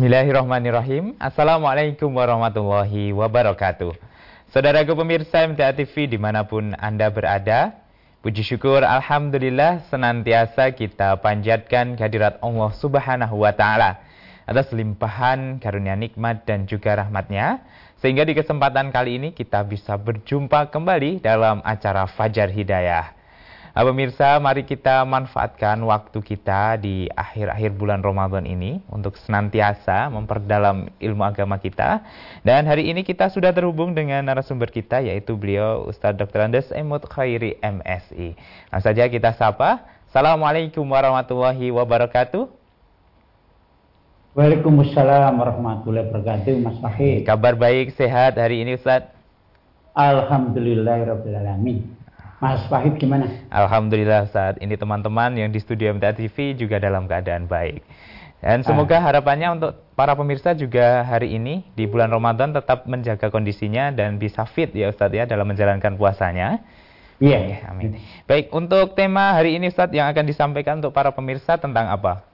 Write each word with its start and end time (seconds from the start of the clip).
Bismillahirrahmanirrahim. 0.00 1.12
Assalamualaikum 1.20 2.08
warahmatullahi 2.08 3.12
wabarakatuh. 3.12 3.92
Saudaraku 4.48 4.96
pemirsa 4.96 5.44
MTA 5.44 5.76
TV 5.76 6.08
di 6.08 6.16
mana 6.16 6.40
pun 6.40 6.72
Anda 6.80 7.12
berada, 7.12 7.76
puji 8.24 8.40
syukur 8.40 8.80
Alhamdulillah 8.80 9.92
senantiasa 9.92 10.72
kita 10.72 11.20
panjatkan 11.20 12.00
kehadirat 12.00 12.40
Allah 12.40 12.72
Subhanahu 12.80 13.44
wa 13.44 13.52
Ta'ala 13.52 14.00
atas 14.48 14.72
limpahan 14.72 15.60
karunia 15.60 16.00
nikmat 16.00 16.48
dan 16.48 16.64
juga 16.64 16.96
rahmatnya 16.96 17.60
sehingga 18.00 18.24
di 18.24 18.32
kesempatan 18.32 18.88
kali 18.96 19.20
ini 19.20 19.28
kita 19.36 19.60
bisa 19.68 20.00
berjumpa 20.00 20.72
kembali 20.72 21.20
dalam 21.20 21.60
acara 21.60 22.08
Fajar 22.08 22.48
Hidayah. 22.48 23.19
Nah, 23.70 23.86
pemirsa, 23.86 24.34
mari 24.42 24.66
kita 24.66 25.06
manfaatkan 25.06 25.78
waktu 25.86 26.18
kita 26.18 26.74
di 26.82 27.06
akhir-akhir 27.14 27.70
bulan 27.78 28.02
Ramadan 28.02 28.42
ini 28.42 28.82
untuk 28.90 29.14
senantiasa 29.14 30.10
memperdalam 30.10 30.90
ilmu 30.98 31.22
agama 31.22 31.54
kita. 31.62 32.02
Dan 32.42 32.66
hari 32.66 32.90
ini 32.90 33.06
kita 33.06 33.30
sudah 33.30 33.54
terhubung 33.54 33.94
dengan 33.94 34.26
narasumber 34.26 34.74
kita 34.74 35.06
yaitu 35.06 35.38
beliau 35.38 35.86
Ustadz 35.86 36.18
Dr. 36.18 36.50
Andes 36.50 36.74
Emut 36.74 37.06
Khairi 37.06 37.62
MSI. 37.62 38.34
Nah 38.74 38.82
saja 38.82 39.06
kita 39.06 39.38
sapa. 39.38 39.86
Assalamualaikum 40.10 40.82
warahmatullahi 40.82 41.70
wabarakatuh. 41.70 42.50
Waalaikumsalam 44.34 45.38
warahmatullahi 45.38 46.10
wabarakatuh 46.10 46.58
Mas 46.58 46.74
Fahid. 46.82 47.22
Kabar 47.22 47.54
baik, 47.54 47.94
sehat 47.94 48.34
hari 48.34 48.66
ini 48.66 48.74
Ustadz? 48.74 49.14
Alhamdulillahirrahmanirrahim. 49.94 51.99
Mas 52.40 52.64
Wahid 52.72 52.96
gimana? 52.96 53.28
Alhamdulillah 53.52 54.24
saat 54.32 54.56
ini 54.64 54.72
teman-teman 54.72 55.36
yang 55.36 55.52
di 55.52 55.60
studio 55.60 55.92
MTA 55.92 56.16
TV 56.16 56.56
juga 56.56 56.80
dalam 56.80 57.04
keadaan 57.04 57.44
baik. 57.44 57.84
Dan 58.40 58.64
semoga 58.64 58.96
ah. 58.96 59.04
harapannya 59.04 59.60
untuk 59.60 59.76
para 59.92 60.16
pemirsa 60.16 60.56
juga 60.56 61.04
hari 61.04 61.36
ini 61.36 61.60
di 61.76 61.84
bulan 61.84 62.08
Ramadan 62.08 62.56
tetap 62.56 62.88
menjaga 62.88 63.28
kondisinya 63.28 63.92
dan 63.92 64.16
bisa 64.16 64.48
fit 64.48 64.72
ya 64.72 64.88
Ustadz 64.88 65.12
ya 65.12 65.28
dalam 65.28 65.44
menjalankan 65.44 66.00
puasanya. 66.00 66.64
Iya, 67.20 67.60
yeah. 67.60 67.68
amin. 67.68 68.00
Baik, 68.24 68.48
untuk 68.56 68.96
tema 68.96 69.36
hari 69.36 69.60
ini 69.60 69.68
Ustadz 69.68 69.92
yang 69.92 70.08
akan 70.08 70.24
disampaikan 70.24 70.80
untuk 70.80 70.96
para 70.96 71.12
pemirsa 71.12 71.60
tentang 71.60 71.92
apa? 71.92 72.24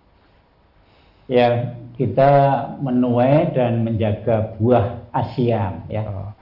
Ya, 1.27 1.75
kita 1.99 2.31
menuai 2.79 3.51
dan 3.51 3.83
menjaga 3.83 4.55
buah 4.63 5.11
asyam 5.11 5.83
ya. 5.91 6.07
Oh 6.07 6.36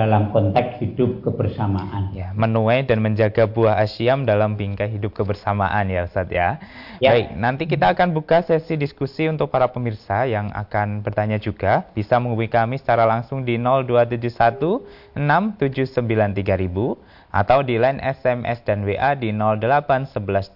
dalam 0.00 0.32
konteks 0.32 0.80
hidup 0.80 1.20
kebersamaan. 1.20 2.16
Ya, 2.16 2.32
menuai 2.32 2.88
dan 2.88 3.04
menjaga 3.04 3.44
buah 3.44 3.76
asyam 3.84 4.24
dalam 4.24 4.56
bingkai 4.56 4.88
hidup 4.88 5.12
kebersamaan 5.12 5.92
ya 5.92 6.08
Ustaz 6.08 6.32
ya. 6.32 6.56
ya. 7.04 7.12
Baik, 7.12 7.36
nanti 7.36 7.68
kita 7.68 7.92
akan 7.92 8.16
buka 8.16 8.40
sesi 8.40 8.80
diskusi 8.80 9.28
untuk 9.28 9.52
para 9.52 9.68
pemirsa 9.68 10.24
yang 10.24 10.48
akan 10.56 11.04
bertanya 11.04 11.36
juga. 11.36 11.84
Bisa 11.92 12.16
menghubungi 12.16 12.48
kami 12.48 12.80
secara 12.80 13.04
langsung 13.04 13.44
di 13.44 13.60
0271 13.60 15.20
6793000 15.20 17.19
atau 17.30 17.62
di 17.62 17.78
line 17.78 18.02
SMS 18.02 18.60
dan 18.66 18.82
WA 18.82 19.14
di 19.14 19.30
08 19.30 20.10
11 20.10 20.50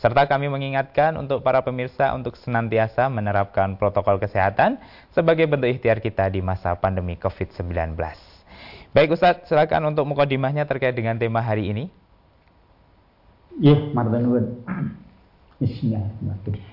Serta 0.00 0.22
kami 0.24 0.48
mengingatkan 0.48 1.16
untuk 1.20 1.44
para 1.44 1.60
pemirsa 1.60 2.16
untuk 2.16 2.40
senantiasa 2.40 3.12
menerapkan 3.12 3.76
protokol 3.76 4.16
kesehatan 4.16 4.80
sebagai 5.12 5.44
bentuk 5.44 5.68
ikhtiar 5.68 6.00
kita 6.00 6.32
di 6.32 6.40
masa 6.40 6.72
pandemi 6.80 7.20
COVID-19. 7.20 7.94
Baik 8.96 9.12
Ustadz, 9.12 9.46
silakan 9.52 9.92
untuk 9.92 10.08
mukadimahnya 10.08 10.64
terkait 10.64 10.96
dengan 10.96 11.20
tema 11.20 11.44
hari 11.44 11.68
ini. 11.68 11.92
Ya, 13.60 13.76
Mardan 13.92 14.24
Bismillahirrahmanirrahim. 15.58 16.64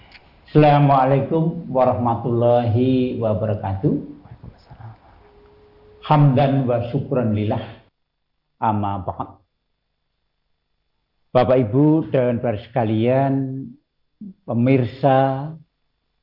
Assalamualaikum 0.46 1.68
warahmatullahi 1.68 3.20
wabarakatuh. 3.20 4.16
Hamdan 6.06 6.70
wa 6.70 6.86
syukran 6.94 7.34
lillah 7.34 7.85
Amma 8.60 9.04
ba'd. 9.04 9.46
Bapak 11.36 11.58
Ibu 11.68 12.16
dan 12.16 12.40
para 12.40 12.56
sekalian, 12.64 13.68
pemirsa 14.48 15.52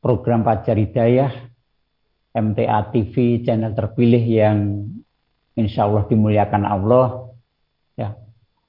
program 0.00 0.41
Pajar 0.41 0.81
Hidayah, 0.81 1.53
MTA 2.32 2.88
TV, 2.97 3.44
channel 3.44 3.76
terpilih 3.76 4.25
yang 4.25 4.88
insya 5.53 5.84
Allah 5.84 6.09
dimuliakan 6.09 6.65
Allah, 6.65 7.28
ya, 7.93 8.16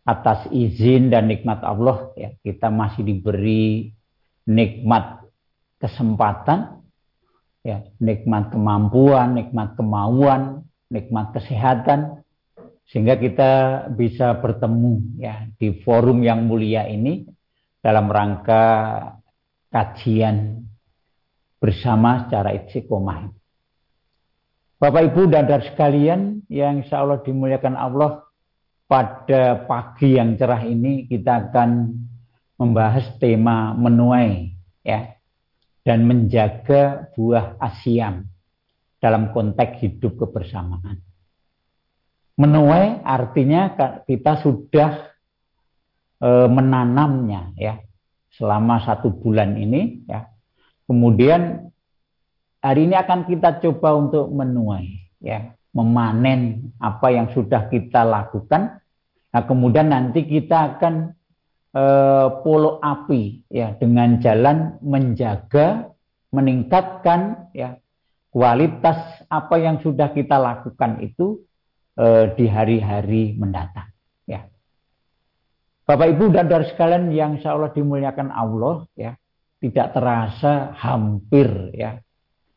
atas 0.04 0.52
izin 0.52 1.08
dan 1.08 1.32
nikmat 1.32 1.64
Allah, 1.64 2.12
ya, 2.20 2.36
kita 2.44 2.68
masih 2.68 3.08
diberi 3.08 3.96
nikmat 4.44 5.24
kesempatan, 5.80 6.84
ya, 7.64 7.88
nikmat 8.04 8.52
kemampuan, 8.52 9.40
nikmat 9.40 9.80
kemauan, 9.80 10.68
nikmat 10.92 11.32
kesehatan, 11.32 12.23
sehingga 12.90 13.16
kita 13.18 13.52
bisa 13.96 14.38
bertemu 14.38 15.20
ya 15.22 15.48
di 15.58 15.82
forum 15.82 16.22
yang 16.22 16.46
mulia 16.46 16.86
ini 16.88 17.26
dalam 17.80 18.08
rangka 18.12 18.64
kajian 19.72 20.64
bersama 21.58 22.28
secara 22.28 22.54
istiqomah. 22.60 23.32
Bapak 24.84 25.16
Ibu 25.16 25.32
dan 25.32 25.48
saudara 25.48 25.64
sekalian 25.64 26.44
yang 26.52 26.84
insya 26.84 27.08
Allah 27.08 27.24
dimuliakan 27.24 27.76
Allah 27.80 28.28
pada 28.84 29.64
pagi 29.64 30.20
yang 30.20 30.36
cerah 30.36 30.60
ini 30.68 31.08
kita 31.08 31.50
akan 31.50 31.98
membahas 32.60 33.16
tema 33.16 33.72
menuai 33.74 34.54
ya 34.84 35.16
dan 35.88 36.04
menjaga 36.04 37.12
buah 37.16 37.56
asyam 37.64 38.28
dalam 39.00 39.32
konteks 39.32 39.84
hidup 39.84 40.20
kebersamaan. 40.20 41.00
Menuai 42.34 43.06
artinya 43.06 43.78
kita 44.10 44.42
sudah 44.42 45.14
e, 46.18 46.30
menanamnya 46.50 47.54
ya 47.54 47.78
selama 48.34 48.82
satu 48.82 49.14
bulan 49.14 49.54
ini 49.54 50.02
ya. 50.10 50.26
Kemudian 50.90 51.70
hari 52.60 52.90
ini 52.90 52.96
akan 52.98 53.30
kita 53.30 53.62
coba 53.62 53.96
untuk 53.96 54.34
menuai 54.34 55.14
ya, 55.22 55.54
memanen 55.78 56.74
apa 56.82 57.14
yang 57.14 57.30
sudah 57.32 57.70
kita 57.70 58.02
lakukan. 58.02 58.82
Nah, 59.34 59.42
kemudian 59.46 59.94
nanti 59.94 60.26
kita 60.26 60.78
akan 60.78 61.14
e, 61.70 61.84
polo 62.42 62.82
api 62.82 63.46
ya 63.54 63.78
dengan 63.78 64.18
jalan 64.18 64.82
menjaga 64.82 65.94
meningkatkan 66.34 67.54
ya 67.54 67.78
kualitas 68.34 68.98
apa 69.30 69.56
yang 69.62 69.78
sudah 69.86 70.10
kita 70.10 70.42
lakukan 70.42 70.98
itu 71.06 71.46
eh, 71.98 72.26
di 72.38 72.46
hari-hari 72.50 73.36
mendatang. 73.38 73.90
Ya. 74.26 74.48
Bapak 75.84 76.08
Ibu 76.14 76.32
dan 76.32 76.48
saudara 76.48 76.66
sekalian 76.68 77.12
yang 77.12 77.38
insya 77.38 77.54
Allah 77.54 77.74
dimuliakan 77.76 78.30
Allah, 78.32 78.88
ya, 78.96 79.20
tidak 79.64 79.96
terasa 79.96 80.76
hampir 80.76 81.48
ya 81.72 82.04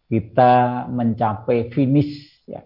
kita 0.06 0.86
mencapai 0.86 1.70
finish 1.74 2.42
ya, 2.46 2.62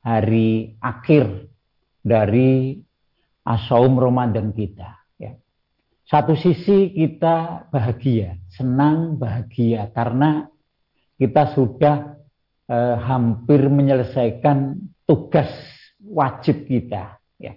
hari 0.00 0.76
akhir 0.80 1.52
dari 2.00 2.80
asaum 3.44 4.00
Ramadan 4.00 4.52
kita. 4.56 4.96
Ya. 5.20 5.36
Satu 6.08 6.36
sisi 6.36 6.92
kita 6.96 7.68
bahagia, 7.68 8.40
senang 8.48 9.20
bahagia 9.20 9.92
karena 9.92 10.48
kita 11.20 11.52
sudah 11.52 12.16
eh, 12.68 12.96
hampir 13.04 13.68
menyelesaikan 13.68 14.80
tugas 15.04 15.48
wajib 16.12 16.64
kita 16.64 17.20
ya. 17.36 17.54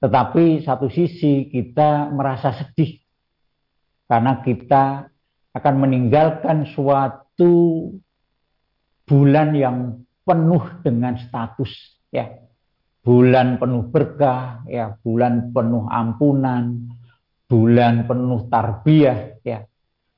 Tetapi 0.00 0.64
satu 0.64 0.88
sisi 0.88 1.48
kita 1.48 2.12
merasa 2.12 2.52
sedih 2.56 3.00
karena 4.10 4.42
kita 4.42 5.10
akan 5.50 5.74
meninggalkan 5.82 6.66
suatu 6.70 7.88
bulan 9.06 9.54
yang 9.58 10.06
penuh 10.22 10.64
dengan 10.86 11.18
status 11.18 11.72
ya. 12.14 12.30
Bulan 13.00 13.56
penuh 13.56 13.88
berkah 13.88 14.60
ya, 14.68 14.92
bulan 15.00 15.56
penuh 15.56 15.88
ampunan, 15.88 16.92
bulan 17.48 18.04
penuh 18.04 18.46
tarbiyah 18.46 19.40
ya. 19.42 19.64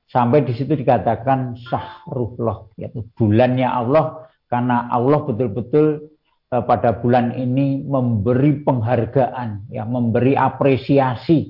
Sampai 0.05 0.45
di 0.45 0.53
situ 0.53 0.77
dikatakan 0.77 1.57
syahrullah 1.57 2.69
yaitu 2.77 3.07
bulannya 3.17 3.65
Allah 3.65 4.29
karena 4.45 4.85
Allah 4.93 5.25
betul-betul 5.25 6.12
pada 6.61 7.01
bulan 7.01 7.33
ini 7.33 7.81
memberi 7.81 8.61
penghargaan, 8.61 9.73
ya, 9.73 9.89
memberi 9.89 10.37
apresiasi 10.37 11.49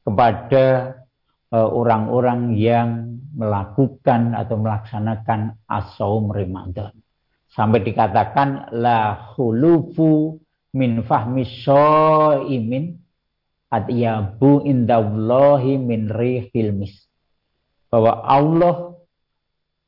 kepada 0.00 0.96
eh, 1.52 1.68
orang-orang 1.68 2.54
uh, 2.54 2.56
yang 2.56 2.88
melakukan 3.36 4.32
atau 4.32 4.56
melaksanakan 4.56 5.60
asaum 5.68 6.32
Ramadan. 6.32 6.96
Sampai 7.50 7.84
dikatakan 7.84 8.72
la 8.72 9.34
hulufu 9.36 10.38
min 10.72 11.02
fahmi 11.02 11.42
imin 12.48 12.96
atyabu 13.68 14.64
indallahi 14.64 15.76
min 15.76 16.08
rihil 16.08 16.72
mis. 16.72 16.94
Bahwa 17.92 18.24
Allah 18.24 18.74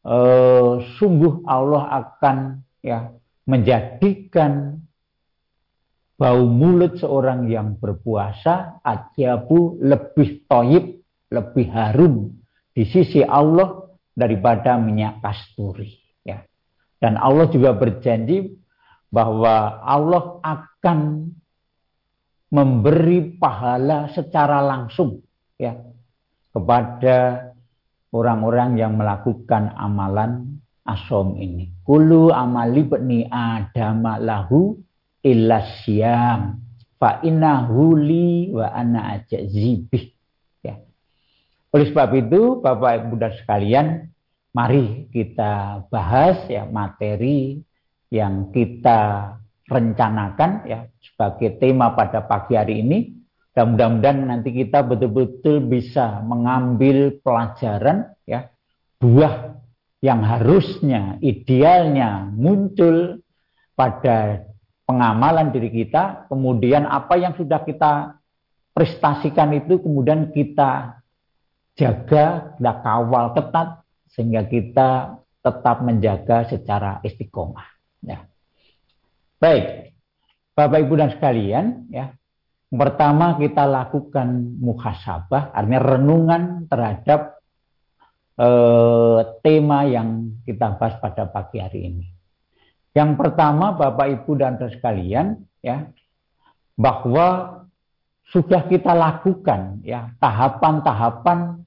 eh, 0.04 0.72
sungguh 0.98 1.46
Allah 1.46 1.82
akan 2.04 2.66
ya 2.82 3.14
menjadikan 3.48 4.78
bau 6.16 6.46
mulut 6.46 7.02
seorang 7.02 7.50
yang 7.50 7.74
berpuasa 7.82 8.78
ajabu 8.86 9.80
lebih 9.82 10.46
toyib, 10.46 11.02
lebih 11.32 11.66
harum 11.74 12.30
di 12.70 12.86
sisi 12.86 13.26
Allah 13.26 13.90
daripada 14.14 14.78
minyak 14.78 15.18
kasturi. 15.18 15.98
Ya. 16.22 16.46
Dan 17.02 17.18
Allah 17.18 17.50
juga 17.50 17.74
berjanji 17.74 18.54
bahwa 19.10 19.82
Allah 19.82 20.38
akan 20.40 21.28
memberi 22.52 23.40
pahala 23.40 24.12
secara 24.12 24.60
langsung 24.60 25.24
ya 25.56 25.72
kepada 26.52 27.48
orang-orang 28.12 28.76
yang 28.76 28.92
melakukan 29.00 29.72
amalan 29.72 30.51
asom 30.86 31.38
ini. 31.38 31.70
Kulu 31.82 32.34
amali 32.34 32.82
bni 32.86 33.30
adama 33.30 34.18
lahu 34.18 34.78
illa 35.22 35.62
syam 35.82 36.58
fa 36.98 37.22
innahu 37.22 37.98
li 37.98 38.50
wa 38.50 38.70
ana 38.70 39.18
ajzibih. 39.18 40.14
Ya. 40.62 40.82
Oleh 41.74 41.86
sebab 41.90 42.10
itu 42.18 42.62
Bapak 42.62 43.06
Ibu 43.06 43.14
dan 43.18 43.32
sekalian 43.38 43.86
mari 44.52 45.08
kita 45.10 45.86
bahas 45.88 46.44
ya 46.50 46.68
materi 46.68 47.62
yang 48.12 48.52
kita 48.52 49.34
rencanakan 49.70 50.68
ya 50.68 50.84
sebagai 51.00 51.56
tema 51.56 51.94
pada 51.94 52.22
pagi 52.22 52.58
hari 52.58 52.82
ini. 52.84 52.98
Dan 53.52 53.76
mudah-mudahan 53.76 54.32
nanti 54.32 54.48
kita 54.48 54.80
betul-betul 54.80 55.68
bisa 55.68 56.24
mengambil 56.24 57.20
pelajaran 57.20 58.08
ya 58.24 58.48
buah 58.96 59.60
yang 60.02 60.20
harusnya 60.26 61.16
idealnya 61.22 62.26
muncul 62.34 63.22
pada 63.78 64.50
pengamalan 64.82 65.54
diri 65.54 65.70
kita, 65.70 66.26
kemudian 66.26 66.90
apa 66.90 67.14
yang 67.16 67.38
sudah 67.38 67.62
kita 67.62 68.18
prestasikan 68.74 69.54
itu 69.54 69.78
kemudian 69.78 70.34
kita 70.34 70.98
jaga, 71.78 72.58
kita 72.58 72.72
kawal 72.82 73.32
ketat 73.38 73.86
sehingga 74.10 74.42
kita 74.44 75.22
tetap 75.40 75.86
menjaga 75.86 76.50
secara 76.50 76.98
istiqomah. 77.06 77.64
Ya. 78.02 78.26
Baik, 79.38 79.94
Bapak 80.58 80.78
Ibu 80.82 80.94
dan 80.98 81.10
sekalian, 81.14 81.88
ya. 81.88 82.14
Pertama 82.72 83.36
kita 83.36 83.68
lakukan 83.68 84.56
muhasabah, 84.56 85.52
artinya 85.52 85.80
renungan 85.96 86.42
terhadap 86.72 87.41
eh, 88.42 89.18
tema 89.46 89.86
yang 89.86 90.42
kita 90.42 90.74
bahas 90.74 90.98
pada 90.98 91.30
pagi 91.30 91.62
hari 91.62 91.80
ini. 91.86 92.06
Yang 92.92 93.10
pertama 93.16 93.72
Bapak 93.72 94.20
Ibu 94.20 94.36
dan 94.36 94.60
saudara 94.60 94.74
sekalian 94.74 95.26
ya 95.64 95.88
bahwa 96.76 97.60
sudah 98.28 98.68
kita 98.68 98.92
lakukan 98.92 99.80
ya 99.84 100.12
tahapan-tahapan 100.20 101.64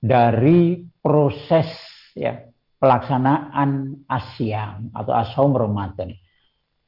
dari 0.00 0.84
proses 1.00 1.68
ya 2.12 2.44
pelaksanaan 2.76 4.04
asyam 4.04 4.92
atau 4.92 5.12
asom 5.16 5.56
Ramadan. 5.56 6.12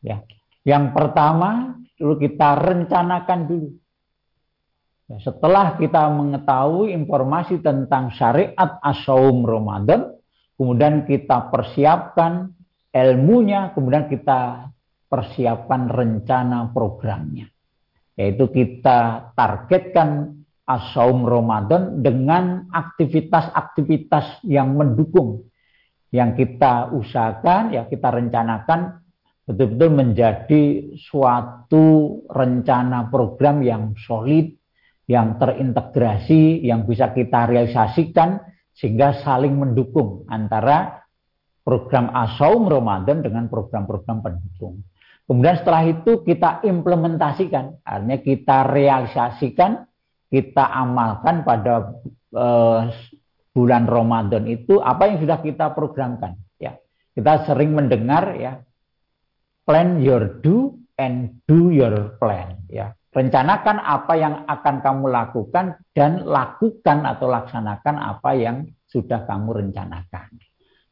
Ya. 0.04 0.20
Yang 0.68 0.92
pertama 0.92 1.80
dulu 1.96 2.20
kita 2.20 2.60
rencanakan 2.60 3.40
dulu. 3.48 3.70
Ya, 5.08 5.16
setelah 5.24 5.80
kita 5.80 6.04
mengetahui 6.12 6.92
informasi 6.92 7.64
tentang 7.64 8.12
syariat 8.12 8.76
asom 8.84 9.40
Ramadan, 9.40 10.12
kemudian 10.60 11.08
kita 11.08 11.48
persiapkan 11.48 12.52
ilmunya, 12.92 13.72
kemudian 13.72 14.04
kita 14.12 14.68
persiapkan 15.08 15.88
rencana 15.88 16.68
programnya. 16.76 17.48
Yaitu 18.20 18.52
kita 18.52 19.32
targetkan 19.32 20.38
asaum 20.68 21.24
Ramadan 21.24 22.04
dengan 22.04 22.68
aktivitas-aktivitas 22.68 24.44
yang 24.44 24.76
mendukung. 24.76 25.48
Yang 26.12 26.44
kita 26.44 26.92
usahakan, 26.92 27.72
ya 27.72 27.88
kita 27.88 28.12
rencanakan 28.12 29.00
betul-betul 29.48 29.88
menjadi 29.88 30.92
suatu 31.00 32.20
rencana 32.28 33.08
program 33.08 33.64
yang 33.64 33.96
solid, 33.96 34.52
yang 35.08 35.40
terintegrasi, 35.40 36.60
yang 36.60 36.84
bisa 36.84 37.16
kita 37.16 37.48
realisasikan 37.48 38.44
sehingga 38.76 39.24
saling 39.24 39.56
mendukung 39.56 40.28
antara 40.28 41.08
program 41.64 42.12
asaum 42.12 42.68
Ramadan 42.68 43.24
dengan 43.24 43.48
program-program 43.48 44.20
pendukung. 44.20 44.84
Kemudian 45.24 45.60
setelah 45.60 45.84
itu 45.84 46.24
kita 46.24 46.64
implementasikan, 46.64 47.84
artinya 47.84 48.18
kita 48.20 48.56
realisasikan, 48.68 49.84
kita 50.28 50.64
amalkan 50.64 51.44
pada 51.44 52.00
uh, 52.32 52.88
bulan 53.52 53.84
Ramadan 53.88 54.48
itu 54.48 54.80
apa 54.80 55.08
yang 55.08 55.20
sudah 55.20 55.40
kita 55.44 55.72
programkan. 55.76 56.36
Ya, 56.56 56.80
kita 57.12 57.44
sering 57.44 57.76
mendengar 57.76 58.36
ya, 58.40 58.64
plan 59.68 60.00
your 60.00 60.40
do 60.40 60.80
and 60.96 61.40
do 61.44 61.72
your 61.72 62.16
plan. 62.16 62.64
Ya, 62.72 62.96
rencanakan 63.08 63.76
apa 63.80 64.12
yang 64.20 64.34
akan 64.44 64.84
kamu 64.84 65.04
lakukan 65.08 65.80
dan 65.96 66.28
lakukan 66.28 67.08
atau 67.08 67.26
laksanakan 67.32 67.96
apa 67.96 68.30
yang 68.36 68.56
sudah 68.88 69.24
kamu 69.24 69.64
rencanakan. 69.64 70.28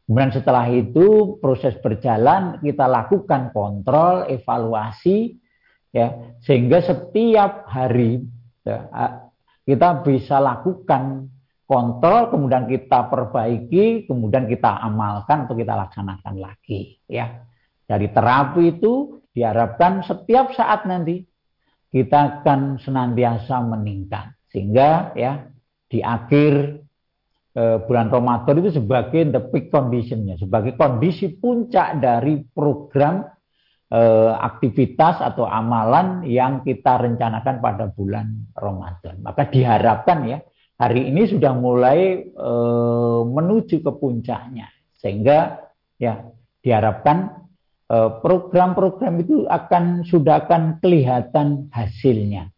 Kemudian 0.06 0.30
setelah 0.30 0.70
itu 0.70 1.36
proses 1.42 1.74
berjalan 1.82 2.62
kita 2.62 2.86
lakukan 2.86 3.50
kontrol, 3.50 4.24
evaluasi 4.30 5.34
ya 5.90 6.38
sehingga 6.46 6.78
setiap 6.78 7.66
hari 7.66 8.22
ya, 8.62 8.86
kita 9.66 10.06
bisa 10.06 10.38
lakukan 10.38 11.26
kontrol 11.66 12.30
kemudian 12.30 12.70
kita 12.70 13.10
perbaiki 13.10 14.06
kemudian 14.06 14.46
kita 14.46 14.78
amalkan 14.78 15.50
atau 15.50 15.58
kita 15.58 15.74
laksanakan 15.74 16.34
lagi 16.38 17.02
ya. 17.10 17.42
Dari 17.86 18.10
terapi 18.10 18.78
itu 18.78 19.22
diharapkan 19.30 20.02
setiap 20.06 20.54
saat 20.54 20.86
nanti 20.90 21.22
kita 21.96 22.44
akan 22.44 22.76
senantiasa 22.76 23.64
meningkat 23.64 24.36
sehingga 24.52 25.16
ya 25.16 25.48
di 25.88 26.04
akhir 26.04 26.84
Eh, 27.56 27.80
bulan 27.88 28.12
Ramadan 28.12 28.60
itu 28.60 28.76
sebagai 28.76 29.32
the 29.32 29.40
peak 29.48 29.72
conditionnya, 29.72 30.36
sebagai 30.36 30.76
kondisi 30.76 31.40
puncak 31.40 32.04
dari 32.04 32.44
program 32.52 33.24
eh, 33.88 34.32
aktivitas 34.36 35.24
atau 35.24 35.48
amalan 35.48 36.20
yang 36.28 36.60
kita 36.60 37.00
rencanakan 37.00 37.64
pada 37.64 37.88
bulan 37.88 38.52
Ramadan. 38.52 39.24
Maka 39.24 39.48
diharapkan 39.48 40.28
ya 40.28 40.44
hari 40.76 41.08
ini 41.08 41.24
sudah 41.32 41.56
mulai 41.56 42.28
eh, 42.28 43.20
menuju 43.24 43.80
ke 43.80 43.92
puncaknya, 43.96 44.68
sehingga 45.00 45.56
ya 45.96 46.28
diharapkan 46.60 47.45
program-program 47.86 49.22
itu 49.22 49.46
akan 49.46 50.02
sudah 50.02 50.46
akan 50.46 50.82
kelihatan 50.82 51.70
hasilnya. 51.70 52.50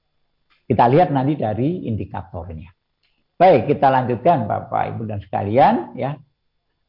Kita 0.68 0.84
lihat 0.88 1.12
nanti 1.12 1.36
dari 1.36 1.88
indikatornya. 1.88 2.72
Baik, 3.38 3.70
kita 3.70 3.88
lanjutkan 3.88 4.44
Bapak 4.44 4.96
Ibu 4.96 5.02
dan 5.08 5.20
sekalian 5.22 5.96
ya. 5.96 6.18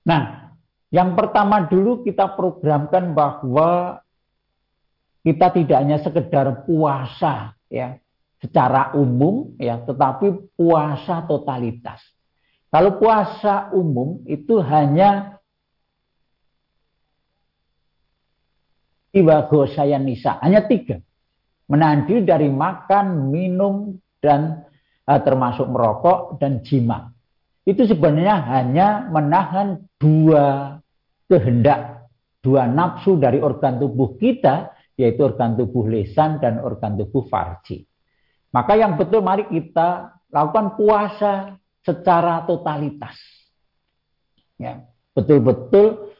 Nah, 0.07 0.51
yang 0.89 1.13
pertama 1.13 1.69
dulu 1.69 2.01
kita 2.01 2.33
programkan 2.33 3.13
bahwa 3.13 4.01
kita 5.21 5.53
tidak 5.53 5.77
hanya 5.77 5.97
sekedar 6.01 6.65
puasa 6.65 7.53
ya 7.69 8.01
secara 8.39 8.95
umum 8.95 9.53
ya, 9.59 9.77
tetapi 9.83 10.55
puasa 10.55 11.27
totalitas. 11.27 12.01
Kalau 12.71 12.97
puasa 12.97 13.69
umum 13.75 14.23
itu 14.25 14.59
hanya 14.63 15.38
ibago 19.13 19.65
saya 19.69 19.97
nisa, 19.97 20.37
hanya 20.41 20.65
tiga. 20.65 20.99
Menahan 21.69 22.09
diri 22.09 22.25
dari 22.25 22.49
makan, 22.49 23.29
minum, 23.29 23.93
dan 24.19 24.69
Eh, 25.09 25.21
termasuk 25.25 25.65
merokok 25.65 26.37
dan 26.37 26.61
jima. 26.61 27.09
Itu 27.65 27.89
sebenarnya 27.89 28.45
hanya 28.45 29.09
menahan 29.09 29.89
dua 29.97 30.77
kehendak, 31.25 32.05
dua 32.45 32.69
nafsu 32.69 33.17
dari 33.17 33.41
organ 33.41 33.81
tubuh 33.81 34.13
kita, 34.21 34.69
yaitu 35.01 35.25
organ 35.25 35.57
tubuh 35.57 35.89
lesan 35.89 36.37
dan 36.37 36.61
organ 36.61 36.93
tubuh 36.93 37.25
farji. 37.25 37.89
Maka 38.53 38.77
yang 38.77 39.01
betul 39.01 39.25
mari 39.25 39.49
kita 39.49 40.13
lakukan 40.29 40.77
puasa 40.77 41.57
secara 41.81 42.45
totalitas. 42.45 43.17
Ya, 44.61 44.85
betul-betul 45.17 46.13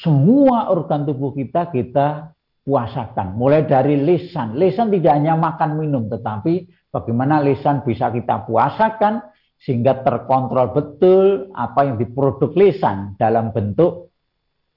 semua 0.00 0.68
organ 0.68 1.08
tubuh 1.08 1.32
kita 1.32 1.72
kita 1.72 2.36
puasakan. 2.66 3.36
Mulai 3.38 3.64
dari 3.64 3.96
lisan. 3.96 4.58
Lisan 4.60 4.92
tidak 4.92 5.16
hanya 5.16 5.38
makan 5.38 5.80
minum, 5.80 6.10
tetapi 6.10 6.68
Bagaimana 6.96 7.44
lisan 7.44 7.84
bisa 7.84 8.08
kita 8.08 8.48
puasakan 8.48 9.20
sehingga 9.60 10.00
terkontrol 10.00 10.72
betul 10.72 11.52
apa 11.52 11.84
yang 11.84 12.00
diproduk 12.00 12.56
lisan 12.56 13.20
dalam 13.20 13.52
bentuk 13.52 14.16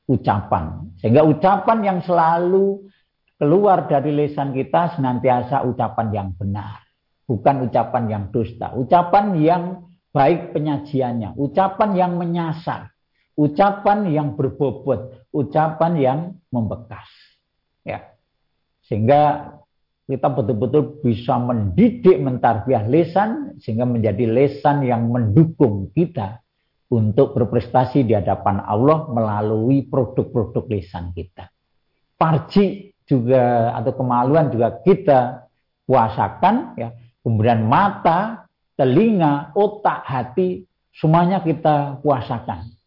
ucapan. 0.03 0.91
Sehingga 0.99 1.23
ucapan 1.23 1.79
yang 1.79 1.99
selalu 2.03 2.91
keluar 3.39 3.87
dari 3.87 4.11
lisan 4.11 4.51
kita 4.51 4.99
senantiasa 4.99 5.63
ucapan 5.63 6.07
yang 6.11 6.29
benar, 6.35 6.83
bukan 7.23 7.71
ucapan 7.71 8.03
yang 8.11 8.23
dusta, 8.35 8.75
ucapan 8.75 9.39
yang 9.39 9.63
baik 10.11 10.51
penyajiannya, 10.51 11.39
ucapan 11.39 11.89
yang 11.95 12.19
menyasar, 12.19 12.91
ucapan 13.39 14.11
yang 14.11 14.35
berbobot, 14.35 15.31
ucapan 15.31 15.93
yang 15.95 16.19
membekas. 16.51 17.07
Ya. 17.87 18.11
Sehingga 18.83 19.55
kita 20.03 20.27
betul-betul 20.27 20.99
bisa 20.99 21.39
mendidik 21.39 22.19
mentarbiah 22.19 22.83
lesan 22.83 23.61
sehingga 23.63 23.87
menjadi 23.87 24.27
lesan 24.27 24.83
yang 24.83 25.07
mendukung 25.07 25.93
kita 25.95 26.43
untuk 26.89 27.37
berprestasi 27.37 28.03
di 28.03 28.17
hadapan 28.17 28.65
Allah 28.65 29.07
melalui 29.13 29.85
produk-produk 29.87 30.65
lesan 30.67 31.13
kita. 31.13 31.47
Parji 32.19 32.91
juga 33.05 33.71
atau 33.77 33.93
kemaluan 33.95 34.51
juga 34.51 34.81
kita 34.83 35.47
puasakan 35.85 36.75
ya. 36.75 36.89
Kemudian 37.21 37.69
mata, 37.69 38.49
telinga, 38.73 39.53
otak, 39.53 40.01
hati 40.09 40.65
semuanya 40.97 41.45
kita 41.45 42.01
puasakan. 42.01 42.78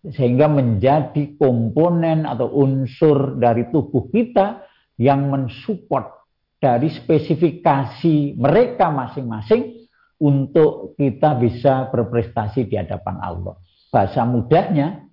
Sehingga 0.00 0.48
menjadi 0.48 1.36
komponen 1.36 2.24
atau 2.24 2.48
unsur 2.48 3.36
dari 3.36 3.68
tubuh 3.68 4.08
kita 4.08 4.64
yang 4.96 5.28
mensupport 5.28 6.20
dari 6.60 6.92
spesifikasi 6.92 8.36
mereka 8.36 8.92
masing-masing 8.92 9.88
untuk 10.20 10.92
kita 11.00 11.40
bisa 11.40 11.88
berprestasi 11.88 12.68
di 12.68 12.76
hadapan 12.76 13.16
Allah. 13.24 13.56
Bahasa 13.88 14.28
mudahnya 14.28 15.08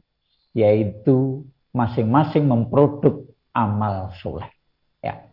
yaitu 0.51 1.47
masing-masing 1.71 2.43
memproduk 2.43 3.31
amal 3.55 4.11
soleh. 4.19 4.51
Ya. 4.99 5.31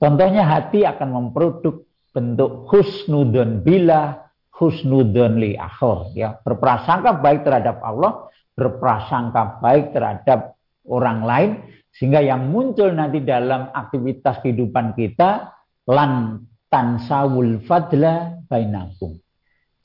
Contohnya 0.00 0.48
hati 0.48 0.88
akan 0.88 1.08
memproduk 1.12 1.84
bentuk 2.16 2.64
husnudon 2.72 3.60
bila 3.60 4.32
husnudon 4.56 5.36
li 5.36 5.52
akhor. 5.60 6.16
Ya. 6.16 6.40
Berprasangka 6.40 7.20
baik 7.20 7.44
terhadap 7.44 7.84
Allah, 7.84 8.32
berprasangka 8.56 9.60
baik 9.60 9.92
terhadap 9.92 10.56
orang 10.88 11.20
lain, 11.22 11.50
sehingga 11.92 12.24
yang 12.24 12.48
muncul 12.48 12.88
nanti 12.90 13.20
dalam 13.20 13.68
aktivitas 13.70 14.40
kehidupan 14.40 14.96
kita 14.96 15.52
lan 15.86 16.42
tansawul 16.72 17.62
fadla 17.68 18.42
bainakum. 18.48 19.20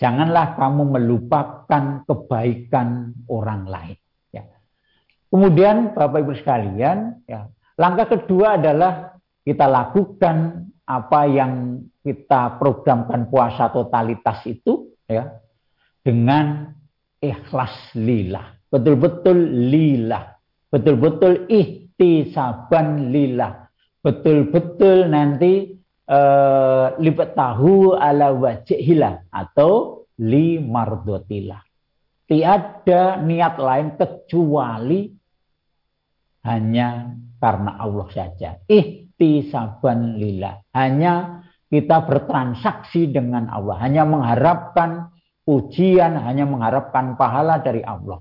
Janganlah 0.01 0.57
kamu 0.57 0.97
melupakan 0.97 2.01
kebaikan 2.09 3.13
orang 3.29 3.69
lain. 3.69 3.97
Ya. 4.33 4.49
Kemudian 5.29 5.93
Bapak 5.93 6.25
Ibu 6.25 6.33
sekalian, 6.41 7.21
ya, 7.29 7.45
langkah 7.77 8.09
kedua 8.09 8.57
adalah 8.57 9.13
kita 9.45 9.69
lakukan 9.69 10.67
apa 10.89 11.21
yang 11.29 11.85
kita 12.01 12.57
programkan 12.57 13.29
puasa 13.29 13.69
totalitas 13.69 14.41
itu 14.49 14.89
ya 15.05 15.29
dengan 16.01 16.73
ikhlas 17.21 17.93
lillah. 17.93 18.57
Betul-betul 18.71 19.37
lillah. 19.67 20.39
Betul-betul 20.71 21.51
ih 21.51 21.81
ihtisaban 22.01 23.13
lillah. 23.13 23.69
Betul-betul 24.01 25.13
nanti 25.13 25.77
uh, 26.09 26.97
lipat 26.97 27.37
tahu 27.37 27.93
ala 27.93 28.33
wajihillah 28.33 29.29
atau 29.29 30.05
li 30.25 30.57
mardotillah. 30.57 31.61
Tiada 32.25 33.21
niat 33.21 33.61
lain 33.61 33.87
kecuali 34.01 35.13
hanya 36.41 37.13
karena 37.37 37.77
Allah 37.77 38.07
saja. 38.09 38.57
Ihtisaban 38.65 40.17
lillah. 40.17 40.65
Hanya 40.73 41.45
kita 41.69 42.01
bertransaksi 42.09 43.13
dengan 43.13 43.45
Allah. 43.53 43.77
Hanya 43.85 44.09
mengharapkan 44.09 45.13
pujian, 45.45 46.17
hanya 46.17 46.49
mengharapkan 46.49 47.13
pahala 47.13 47.61
dari 47.61 47.85
Allah. 47.85 48.17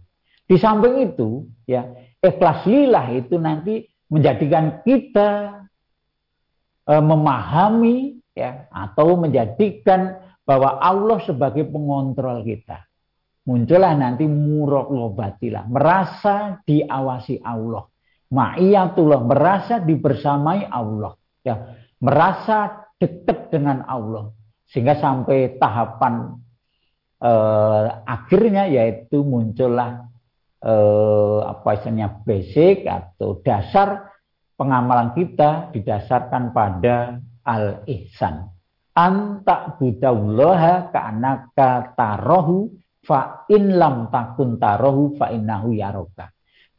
Di 0.50 0.58
samping 0.58 1.14
itu, 1.14 1.46
ya 1.62 1.86
ikhlas 2.18 2.66
lillah 2.66 3.06
itu 3.14 3.38
nanti 3.38 3.86
menjadikan 4.10 4.82
kita 4.82 5.62
e, 6.90 6.94
memahami 6.98 8.18
ya 8.34 8.66
atau 8.74 9.14
menjadikan 9.14 10.18
bahwa 10.42 10.82
Allah 10.82 11.22
sebagai 11.22 11.70
pengontrol 11.70 12.42
kita. 12.42 12.82
Muncullah 13.46 13.94
nanti 13.94 14.26
muraqabatilah, 14.26 15.70
merasa 15.70 16.58
diawasi 16.66 17.46
Allah. 17.46 17.86
Ma'iyatullah, 18.34 19.22
merasa 19.22 19.78
dibersamai 19.78 20.66
Allah. 20.66 21.14
Ya, 21.46 21.78
merasa 22.02 22.90
dekat 22.98 23.54
dengan 23.54 23.86
Allah. 23.86 24.34
Sehingga 24.70 24.98
sampai 24.98 25.58
tahapan 25.58 26.38
eh, 27.22 27.86
akhirnya 28.06 28.70
yaitu 28.70 29.22
muncullah 29.22 30.09
eh, 30.60 31.38
apa 31.44 31.68
istilahnya 31.76 32.20
basic 32.24 32.84
atau 32.84 33.40
dasar 33.40 34.12
pengamalan 34.60 35.16
kita 35.16 35.72
didasarkan 35.72 36.52
pada 36.52 37.16
al-ihsan. 37.44 38.52
Antak 38.92 39.80
budallaha 39.80 40.92
ka'anaka 40.92 41.96
tarohu 41.96 42.68
fa 43.00 43.48
in 43.48 43.80
lam 43.80 44.12
takun 44.12 44.60
tarohu 44.60 45.16
fa 45.16 45.32
innahu 45.32 45.72
yaroka. 45.72 46.28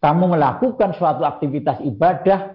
Kamu 0.01 0.33
melakukan 0.37 0.93
suatu 0.97 1.25
aktivitas 1.25 1.81
ibadah 1.81 2.53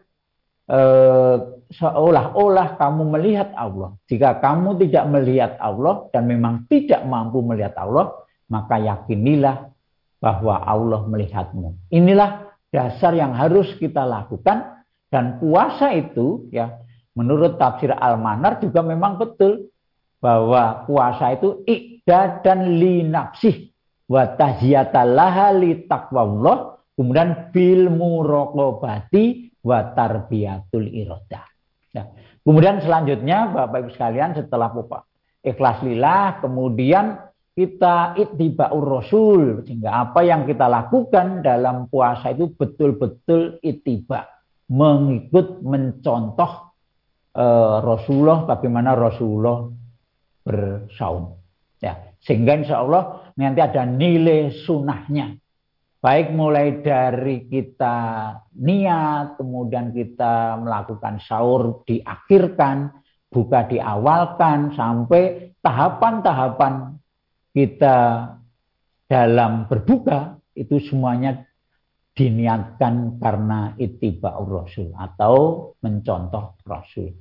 eh, 0.71 1.37
seolah-olah 1.75 2.79
kamu 2.79 3.03
melihat 3.19 3.51
Allah. 3.59 3.99
Jika 4.07 4.39
kamu 4.39 4.79
tidak 4.87 5.05
melihat 5.11 5.53
Allah 5.59 6.07
dan 6.15 6.31
memang 6.31 6.71
tidak 6.71 7.03
mampu 7.03 7.43
melihat 7.43 7.75
Allah, 7.75 8.15
maka 8.47 8.79
yakinilah 8.79 9.75
bahwa 10.27 10.59
Allah 10.59 11.07
melihatmu. 11.07 11.95
Inilah 11.95 12.51
dasar 12.75 13.15
yang 13.15 13.31
harus 13.31 13.71
kita 13.79 14.03
lakukan 14.03 14.83
dan 15.07 15.39
puasa 15.39 15.95
itu 15.95 16.51
ya 16.51 16.83
menurut 17.15 17.55
tafsir 17.63 17.95
Al-Manar 17.95 18.59
juga 18.59 18.83
memang 18.83 19.23
betul 19.23 19.71
bahwa 20.19 20.83
puasa 20.83 21.39
itu 21.39 21.63
ikda 21.63 22.43
dan 22.43 22.75
li 22.75 23.07
nafsih 23.07 23.71
wa 24.11 24.27
tahiyatallaha 24.35 25.55
li 25.63 25.87
taqwallah 25.87 26.83
kemudian 26.99 27.55
bil 27.55 27.87
muraqabati 27.95 29.55
wa 29.63 29.95
tarbiyatul 29.95 30.91
iradah. 30.91 31.47
Ya. 31.95 32.11
Kemudian 32.43 32.83
selanjutnya 32.83 33.55
Bapak 33.55 33.79
Ibu 33.79 33.91
sekalian 33.95 34.35
setelah 34.35 34.75
ikhlas 35.47 35.87
lillah 35.87 36.43
kemudian 36.43 37.26
kita 37.57 38.13
itiba'ur 38.21 38.85
rasul. 39.01 39.65
Sehingga 39.65 40.07
apa 40.07 40.21
yang 40.21 40.45
kita 40.45 40.69
lakukan 40.69 41.41
dalam 41.41 41.89
puasa 41.89 42.37
itu 42.37 42.53
betul-betul 42.53 43.57
itiba 43.65 44.29
mengikut 44.69 45.65
mencontoh 45.65 46.77
uh, 47.33 47.79
Rasulullah 47.81 48.45
bagaimana 48.45 48.93
Rasulullah 48.93 49.73
bersaum. 50.45 51.41
Ya 51.81 52.07
sehingga 52.27 52.59
insya 52.59 52.83
Allah 52.83 53.33
nanti 53.39 53.63
ada 53.63 53.87
nilai 53.87 54.53
sunnahnya. 54.67 55.39
Baik 56.03 56.35
mulai 56.35 56.85
dari 56.85 57.49
kita 57.49 57.97
niat 58.53 59.41
kemudian 59.41 59.91
kita 59.91 60.61
melakukan 60.61 61.19
sahur 61.25 61.83
diakhirkan 61.89 62.95
buka 63.33 63.67
diawalkan 63.67 64.77
sampai 64.77 65.55
tahapan-tahapan 65.63 66.96
kita 67.57 67.97
dalam 69.09 69.65
berbuka 69.65 70.37
itu 70.53 70.77
semuanya 70.93 71.49
diniatkan 72.13 73.17
karena 73.17 73.73
itiba'ur 73.81 74.61
rasul 74.61 74.93
atau 74.93 75.73
mencontoh 75.81 76.61
rasul. 76.69 77.17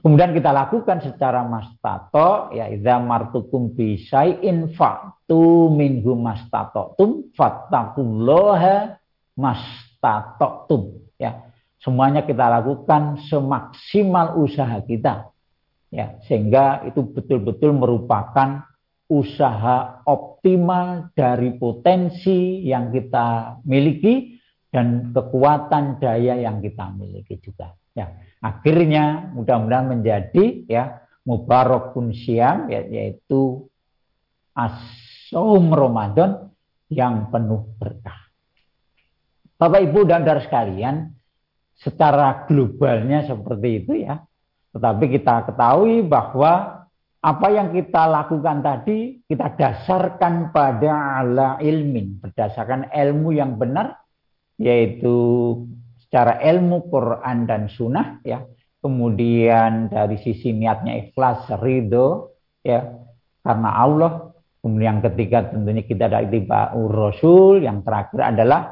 Kemudian 0.00 0.32
kita 0.32 0.52
lakukan 0.52 1.04
secara 1.04 1.44
mastato 1.44 2.52
ya 2.56 2.68
idza 2.72 3.00
martukum 3.00 3.72
bi 3.76 4.00
syai'in 4.00 4.72
fa'tu 4.72 5.72
minhu 5.72 6.16
mastatatum 6.20 7.32
fattaqullaha 7.36 8.96
mastatatum 9.36 11.04
ya. 11.20 11.52
Semuanya 11.80 12.24
kita 12.24 12.48
lakukan 12.48 13.24
semaksimal 13.28 14.40
usaha 14.40 14.80
kita 14.84 15.32
ya 15.92 16.16
sehingga 16.28 16.84
itu 16.88 17.04
betul-betul 17.12 17.72
merupakan 17.76 18.68
usaha 19.06 20.02
optimal 20.02 21.14
dari 21.14 21.54
potensi 21.54 22.66
yang 22.66 22.90
kita 22.90 23.60
miliki 23.62 24.34
dan 24.70 25.14
kekuatan 25.14 26.02
daya 26.02 26.36
yang 26.42 26.58
kita 26.58 26.90
miliki 26.92 27.38
juga. 27.38 27.70
Ya, 27.96 28.12
akhirnya 28.42 29.32
mudah-mudahan 29.32 29.88
menjadi 29.96 30.68
ya 30.68 31.06
mubarakun 31.24 32.12
siam 32.12 32.68
ya, 32.68 32.84
yaitu 32.84 33.64
as-saum 34.52 35.72
Ramadan 35.72 36.52
yang 36.92 37.32
penuh 37.32 37.72
berkah. 37.80 38.26
Bapak 39.56 39.80
Ibu 39.88 40.04
dan 40.04 40.22
saudara 40.22 40.42
sekalian, 40.44 41.16
secara 41.80 42.44
globalnya 42.44 43.24
seperti 43.24 43.68
itu 43.80 43.92
ya. 44.04 44.20
Tetapi 44.76 45.04
kita 45.08 45.48
ketahui 45.48 46.04
bahwa 46.04 46.75
apa 47.26 47.50
yang 47.50 47.74
kita 47.74 48.06
lakukan 48.06 48.62
tadi 48.62 49.18
kita 49.26 49.58
dasarkan 49.58 50.54
pada 50.54 51.18
ala 51.18 51.58
ilmin, 51.58 52.22
berdasarkan 52.22 52.94
ilmu 52.94 53.34
yang 53.34 53.58
benar, 53.58 53.98
yaitu 54.62 55.18
secara 55.98 56.38
ilmu 56.38 56.86
Quran 56.86 57.50
dan 57.50 57.66
Sunnah 57.66 58.22
ya. 58.22 58.46
Kemudian 58.78 59.90
dari 59.90 60.22
sisi 60.22 60.54
niatnya 60.54 60.94
ikhlas, 61.02 61.50
ridho 61.58 62.38
ya 62.62 62.94
karena 63.42 63.70
Allah. 63.74 64.12
Kemudian 64.62 64.98
yang 64.98 65.02
ketiga 65.02 65.50
tentunya 65.50 65.82
kita 65.82 66.06
dari 66.06 66.30
tiba 66.30 66.70
Rasul. 66.74 67.66
Yang 67.66 67.82
terakhir 67.82 68.20
adalah 68.22 68.62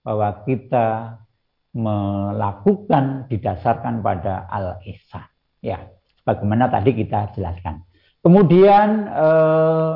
bahwa 0.00 0.28
kita 0.48 0.86
melakukan 1.76 3.28
didasarkan 3.28 4.00
pada 4.00 4.48
al-ihsan. 4.48 5.28
Ya, 5.60 5.92
bagaimana 6.22 6.70
tadi 6.70 6.94
kita 6.94 7.34
jelaskan. 7.34 7.82
Kemudian 8.22 8.88
eh, 9.10 9.94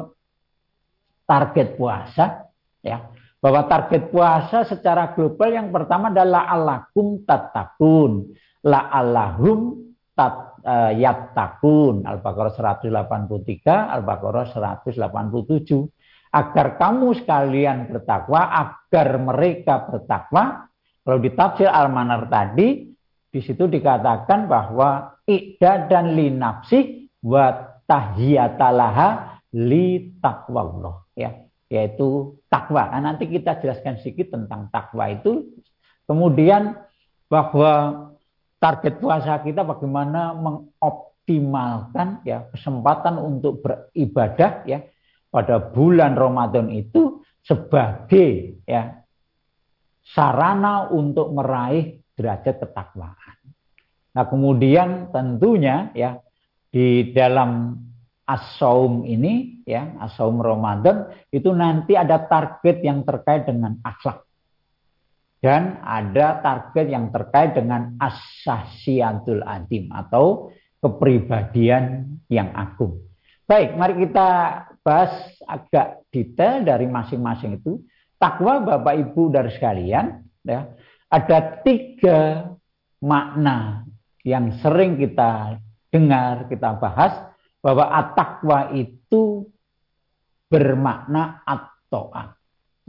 target 1.26 1.74
puasa, 1.74 2.50
ya, 2.82 3.10
bahwa 3.42 3.66
target 3.66 4.10
puasa 4.10 4.66
secara 4.66 5.12
global 5.14 5.50
yang 5.54 5.68
pertama 5.74 6.10
adalah 6.10 6.50
alakum 6.50 7.22
tatakun, 7.26 8.34
la 8.66 8.90
alahum 8.90 9.90
tat 10.16 10.56
uh, 10.64 10.92
yattaqun 10.96 12.02
Al-Baqarah 12.02 12.80
183, 12.80 13.94
Al-Baqarah 14.00 14.50
187 14.50 14.98
agar 16.32 16.66
kamu 16.76 17.08
sekalian 17.22 17.88
bertakwa, 17.88 18.40
agar 18.50 19.08
mereka 19.20 19.88
bertakwa. 19.88 20.68
Kalau 21.06 21.18
di 21.22 21.30
tafsir 21.32 21.70
Al-Manar 21.70 22.26
tadi, 22.26 22.92
di 23.30 23.40
situ 23.40 23.70
dikatakan 23.70 24.50
bahwa 24.50 25.15
ikda 25.26 25.90
dan 25.90 26.14
li 26.14 26.30
nafsi 26.30 27.10
wa 27.26 27.50
tahiyatalaha 27.84 29.42
li 29.52 30.16
taqwallah. 30.22 31.10
Ya, 31.18 31.46
yaitu 31.66 32.38
takwa. 32.46 32.94
Nah, 32.94 33.12
nanti 33.12 33.26
kita 33.26 33.58
jelaskan 33.58 33.98
sedikit 34.00 34.38
tentang 34.38 34.70
takwa 34.70 35.10
itu. 35.10 35.50
Kemudian 36.06 36.78
bahwa 37.26 38.06
target 38.62 39.02
puasa 39.02 39.42
kita 39.42 39.66
bagaimana 39.66 40.32
mengoptimalkan 40.38 42.22
ya 42.22 42.46
kesempatan 42.54 43.18
untuk 43.18 43.60
beribadah 43.66 44.62
ya 44.64 44.86
pada 45.34 45.58
bulan 45.58 46.14
Ramadan 46.14 46.70
itu 46.70 47.26
sebagai 47.42 48.62
ya 48.64 49.02
sarana 50.06 50.86
untuk 50.94 51.34
meraih 51.34 52.00
derajat 52.14 52.62
ketakwaan. 52.62 53.35
Nah, 54.16 54.24
kemudian 54.24 55.12
tentunya 55.12 55.92
ya 55.92 56.16
di 56.72 57.12
dalam 57.12 57.76
as-saum 58.24 59.04
ini 59.04 59.60
ya, 59.68 59.92
as-saum 60.00 60.40
Ramadan 60.40 61.12
itu 61.28 61.52
nanti 61.52 61.92
ada 61.94 62.24
target 62.24 62.80
yang 62.80 63.04
terkait 63.04 63.44
dengan 63.44 63.76
akhlak 63.84 64.24
dan 65.44 65.78
ada 65.84 66.40
target 66.40 66.90
yang 66.90 67.12
terkait 67.14 67.54
dengan 67.54 67.94
asasiantul 68.00 69.44
adim 69.46 69.92
atau 69.92 70.50
kepribadian 70.82 72.16
yang 72.26 72.50
agung. 72.56 72.98
Baik, 73.46 73.78
mari 73.78 73.94
kita 74.10 74.28
bahas 74.82 75.12
agak 75.46 76.02
detail 76.10 76.66
dari 76.66 76.90
masing-masing 76.90 77.62
itu. 77.62 77.78
Takwa 78.18 78.58
Bapak 78.64 78.96
Ibu 78.96 79.30
dari 79.30 79.54
sekalian, 79.54 80.24
ya, 80.42 80.72
ada 81.06 81.38
tiga 81.62 82.50
makna 82.98 83.85
yang 84.26 84.58
sering 84.58 84.98
kita 84.98 85.62
dengar, 85.94 86.50
kita 86.50 86.82
bahas 86.82 87.14
bahwa 87.62 87.86
at-takwa 87.94 88.74
itu 88.74 89.46
bermakna 90.50 91.46
at-to'at, 91.46 92.34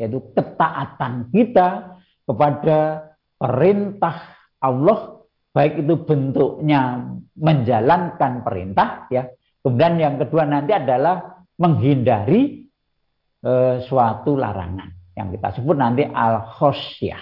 yaitu 0.02 0.18
ketaatan 0.34 1.30
kita 1.30 1.98
kepada 2.26 3.10
perintah 3.38 4.34
Allah 4.58 5.22
baik 5.54 5.86
itu 5.86 5.94
bentuknya 6.02 7.06
menjalankan 7.38 8.42
perintah 8.42 9.06
ya. 9.14 9.30
Kemudian 9.62 10.02
yang 10.02 10.16
kedua 10.18 10.46
nanti 10.46 10.74
adalah 10.74 11.46
menghindari 11.58 12.66
e, 13.42 13.52
suatu 13.86 14.38
larangan 14.38 14.90
yang 15.18 15.34
kita 15.34 15.58
sebut 15.58 15.76
nanti 15.78 16.06
al 16.06 16.46
khosyah 16.46 17.22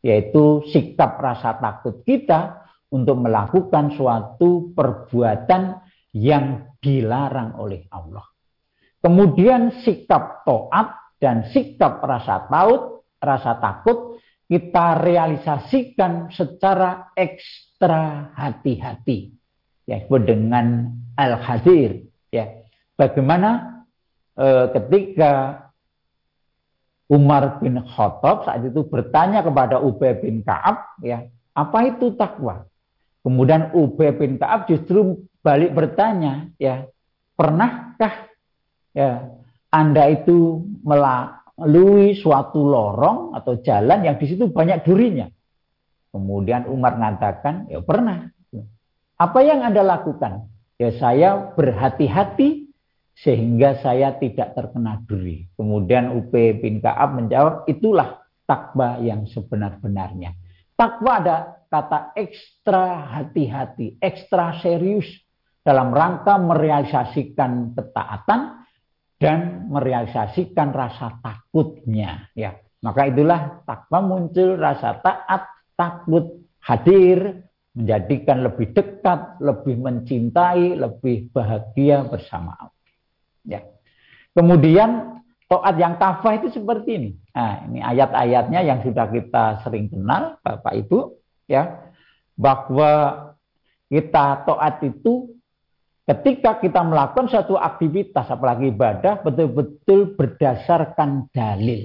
yaitu 0.00 0.64
sikap 0.72 1.20
rasa 1.20 1.56
takut 1.60 2.00
kita 2.04 2.65
untuk 2.92 3.18
melakukan 3.18 3.94
suatu 3.94 4.70
perbuatan 4.74 5.82
yang 6.14 6.76
dilarang 6.78 7.58
oleh 7.58 7.84
Allah. 7.90 8.24
Kemudian 9.02 9.82
sikap 9.84 10.46
toat 10.46 11.18
dan 11.18 11.50
sikap 11.50 12.02
rasa 12.02 12.46
taut, 12.46 13.06
rasa 13.20 13.58
takut 13.58 14.16
kita 14.46 15.02
realisasikan 15.02 16.30
secara 16.30 17.10
ekstra 17.18 18.30
hati-hati 18.38 19.34
ya 19.86 20.02
dengan 20.06 20.94
al-hadir 21.18 22.06
ya 22.30 22.62
bagaimana 22.94 23.82
e, 24.38 24.46
ketika 24.74 25.62
Umar 27.06 27.62
bin 27.62 27.78
Khattab 27.82 28.46
saat 28.46 28.66
itu 28.66 28.86
bertanya 28.86 29.42
kepada 29.42 29.78
Ubay 29.78 30.18
bin 30.18 30.42
Ka'ab 30.42 30.98
ya 31.02 31.26
apa 31.54 31.78
itu 31.90 32.14
takwa 32.18 32.66
kemudian 33.26 33.74
Ubay 33.74 34.14
bin 34.14 34.38
Ka'ab 34.38 34.70
justru 34.70 35.26
balik 35.42 35.74
bertanya 35.74 36.54
ya 36.62 36.86
pernahkah 37.34 38.30
ya 38.94 39.34
Anda 39.74 40.14
itu 40.14 40.62
melalui 40.86 42.14
suatu 42.14 42.62
lorong 42.62 43.34
atau 43.34 43.58
jalan 43.58 44.06
yang 44.06 44.16
di 44.16 44.30
situ 44.30 44.46
banyak 44.46 44.86
durinya. 44.86 45.26
Kemudian 46.14 46.64
Umar 46.70 46.96
mengatakan, 46.96 47.68
ya 47.68 47.84
pernah. 47.84 48.32
Apa 49.20 49.44
yang 49.44 49.60
Anda 49.60 49.84
lakukan? 49.84 50.48
Ya 50.80 50.92
saya 50.96 51.52
berhati-hati 51.52 52.72
sehingga 53.16 53.80
saya 53.84 54.16
tidak 54.16 54.56
terkena 54.56 55.04
duri. 55.04 55.44
Kemudian 55.60 56.16
UP 56.16 56.32
bin 56.32 56.80
Ka'ab 56.80 57.20
menjawab, 57.20 57.68
itulah 57.68 58.24
takwa 58.48 58.96
yang 59.00 59.28
sebenar-benarnya. 59.28 60.32
Takwa 60.76 61.12
ada 61.20 61.36
kata 61.66 62.14
ekstra 62.14 63.10
hati-hati, 63.18 63.98
ekstra 63.98 64.58
serius 64.62 65.06
dalam 65.66 65.90
rangka 65.90 66.38
merealisasikan 66.38 67.74
ketaatan 67.74 68.62
dan 69.18 69.66
merealisasikan 69.66 70.70
rasa 70.70 71.18
takutnya 71.18 72.30
ya. 72.38 72.54
Maka 72.84 73.10
itulah 73.10 73.66
takwa 73.66 73.98
muncul 74.04 74.54
rasa 74.54 75.00
taat 75.02 75.48
takut 75.74 76.46
hadir 76.62 77.42
menjadikan 77.74 78.46
lebih 78.46 78.72
dekat 78.72 79.42
lebih 79.42 79.76
mencintai 79.80 80.78
lebih 80.78 81.28
bahagia 81.34 82.06
bersama 82.06 82.54
Allah 82.56 82.86
ya. 83.42 83.60
Kemudian 84.36 85.18
taat 85.48 85.74
yang 85.80 85.96
kafah 85.96 86.42
itu 86.42 86.52
seperti 86.52 86.90
ini. 87.00 87.10
Nah 87.32 87.64
ini 87.66 87.80
ayat-ayatnya 87.80 88.60
yang 88.62 88.78
sudah 88.84 89.08
kita 89.08 89.64
sering 89.64 89.88
kenal 89.88 90.36
Bapak 90.44 90.74
Ibu 90.86 91.15
ya 91.48 91.94
bahwa 92.36 93.22
kita 93.88 94.44
taat 94.44 94.82
itu 94.82 95.36
Ketika 96.06 96.62
kita 96.62 96.86
melakukan 96.86 97.26
suatu 97.26 97.58
aktivitas, 97.58 98.30
apalagi 98.30 98.70
ibadah, 98.70 99.26
betul-betul 99.26 100.14
berdasarkan 100.14 101.26
dalil. 101.34 101.82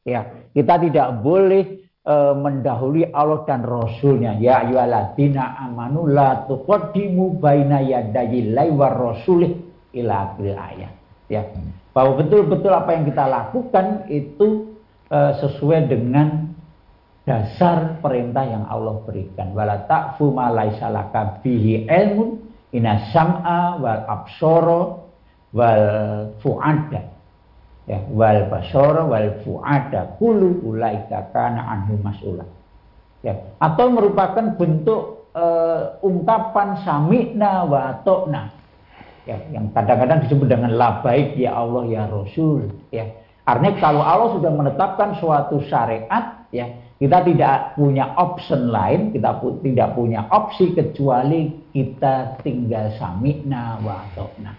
Ya, 0.00 0.48
kita 0.56 0.80
tidak 0.80 1.20
boleh 1.20 1.84
e, 2.00 2.14
mendahului 2.40 3.12
Allah 3.12 3.44
dan 3.44 3.60
Rasulnya. 3.68 4.40
Ya 4.40 4.64
ayyuhalladzina 4.64 5.60
amanu 5.60 6.08
la 6.08 6.48
tuqaddimu 6.48 7.36
baina 7.36 7.84
yadayillahi 7.84 8.72
war 8.72 8.96
rasulih 8.96 9.60
ila 9.92 10.40
ayat. 10.40 10.96
Ya, 11.28 11.44
bahwa 11.92 12.24
betul-betul 12.24 12.72
apa 12.72 12.96
yang 12.96 13.04
kita 13.04 13.28
lakukan 13.28 14.08
itu 14.08 14.72
e, 15.12 15.18
sesuai 15.36 15.92
dengan 15.92 16.53
dasar 17.24 17.98
perintah 18.04 18.44
yang 18.44 18.64
Allah 18.68 19.00
berikan. 19.02 19.56
Wala 19.56 19.88
ta'fu 19.88 20.28
ma 20.30 20.52
laisa 20.52 20.92
bihi 21.40 21.88
ilmun 21.88 22.36
ina 22.76 23.10
sam'a 23.10 23.80
wal 23.80 24.02
absoro 24.04 24.80
wal 25.56 25.88
fu'ada. 26.44 27.02
Ya 27.84 28.00
wal 28.12 28.48
basoro 28.52 29.08
wal 29.08 29.40
fu'ada. 29.44 30.20
Kulu 30.20 30.68
ulaika 30.68 31.32
kana 31.32 31.64
anhu 31.64 31.96
mas'ula. 32.04 32.44
Ya 33.24 33.40
atau 33.56 33.88
merupakan 33.88 34.52
bentuk 34.60 35.32
uh, 35.32 35.96
ungkapan 36.04 36.84
sami'na 36.84 37.64
wa 37.64 37.96
atokna. 37.96 38.52
Ya 39.24 39.40
yang 39.48 39.72
kadang-kadang 39.72 40.28
disebut 40.28 40.52
dengan 40.52 40.76
labaik 40.76 41.40
ya 41.40 41.56
Allah 41.56 41.88
ya 41.88 42.04
Rasul. 42.04 42.68
Ya 42.92 43.16
artinya 43.48 43.80
kalau 43.80 44.04
Allah 44.04 44.28
sudah 44.36 44.52
menetapkan 44.52 45.16
suatu 45.16 45.64
syariat 45.64 46.44
ya 46.52 46.83
kita 47.04 47.20
tidak 47.28 47.76
punya 47.76 48.16
option 48.16 48.72
lain 48.72 49.12
kita 49.12 49.36
pu 49.44 49.60
tidak 49.60 49.92
punya 49.92 50.24
opsi 50.32 50.72
kecuali 50.72 51.68
kita 51.76 52.40
tinggal 52.40 52.88
sami'na 52.96 53.84
wa 53.84 54.00
ta'na 54.16 54.52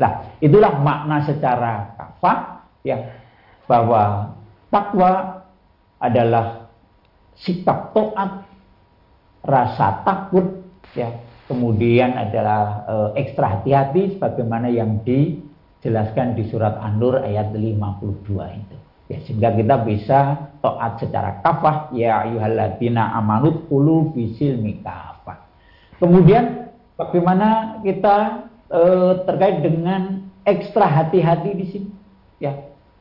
nah 0.00 0.12
itulah 0.40 0.80
makna 0.80 1.28
secara 1.28 1.92
kafah 2.00 2.64
ya 2.80 3.20
bahwa 3.68 4.32
takwa 4.72 5.44
adalah 6.00 6.72
sikap 7.38 7.92
taat 7.92 8.48
rasa 9.44 10.04
takut 10.04 10.64
ya. 10.96 11.10
Kemudian 11.50 12.14
adalah 12.14 12.86
e, 12.86 12.94
ekstra 13.26 13.58
hati-hati 13.58 14.14
sebagaimana 14.14 14.70
yang 14.70 15.02
dijelaskan 15.02 16.38
di 16.38 16.46
surat 16.46 16.78
An-Nur 16.78 17.26
ayat 17.26 17.50
52 17.50 18.38
itu. 18.54 18.76
Ya, 19.10 19.18
sehingga 19.26 19.50
kita 19.58 19.82
bisa 19.82 20.18
taat 20.60 21.00
secara 21.00 21.40
kafah 21.40 21.92
ya 21.96 22.24
ayyuhalladzina 22.28 23.16
amanut 23.16 23.66
qulu 23.66 24.12
bisil 24.12 24.60
mikafah. 24.60 25.40
Kemudian 25.96 26.72
bagaimana 26.96 27.80
kita 27.84 28.48
e, 28.68 28.80
terkait 29.24 29.64
dengan 29.64 30.24
ekstra 30.44 30.88
hati-hati 30.88 31.50
di 31.56 31.66
sini 31.68 31.90
ya. 32.40 32.56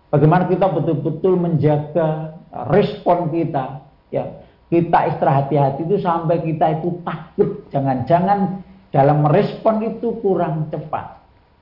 Bagaimana 0.09 0.49
kita 0.49 0.65
betul-betul 0.73 1.37
menjaga 1.37 2.33
respon 2.73 3.29
kita 3.29 3.85
ya 4.09 4.25
kita 4.73 4.99
istirahat 5.13 5.49
hati-hati 5.49 5.85
itu 5.85 5.97
sampai 6.01 6.41
kita 6.41 6.81
itu 6.81 6.97
takut 7.05 7.61
jangan-jangan 7.69 8.65
dalam 8.89 9.21
merespon 9.21 9.85
itu 9.85 10.17
kurang 10.17 10.65
cepat 10.73 11.19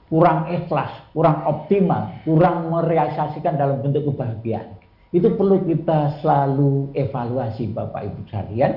kurang 0.07 0.47
ikhlas, 0.47 0.91
kurang 1.11 1.43
optimal, 1.43 2.15
kurang 2.23 2.71
merealisasikan 2.71 3.59
dalam 3.59 3.83
bentuk 3.83 4.07
kebahagiaan. 4.11 4.79
Itu 5.15 5.39
perlu 5.39 5.63
kita 5.63 6.19
selalu 6.19 6.91
evaluasi 6.91 7.71
Bapak 7.71 8.01
Ibu 8.11 8.19
sekalian 8.27 8.71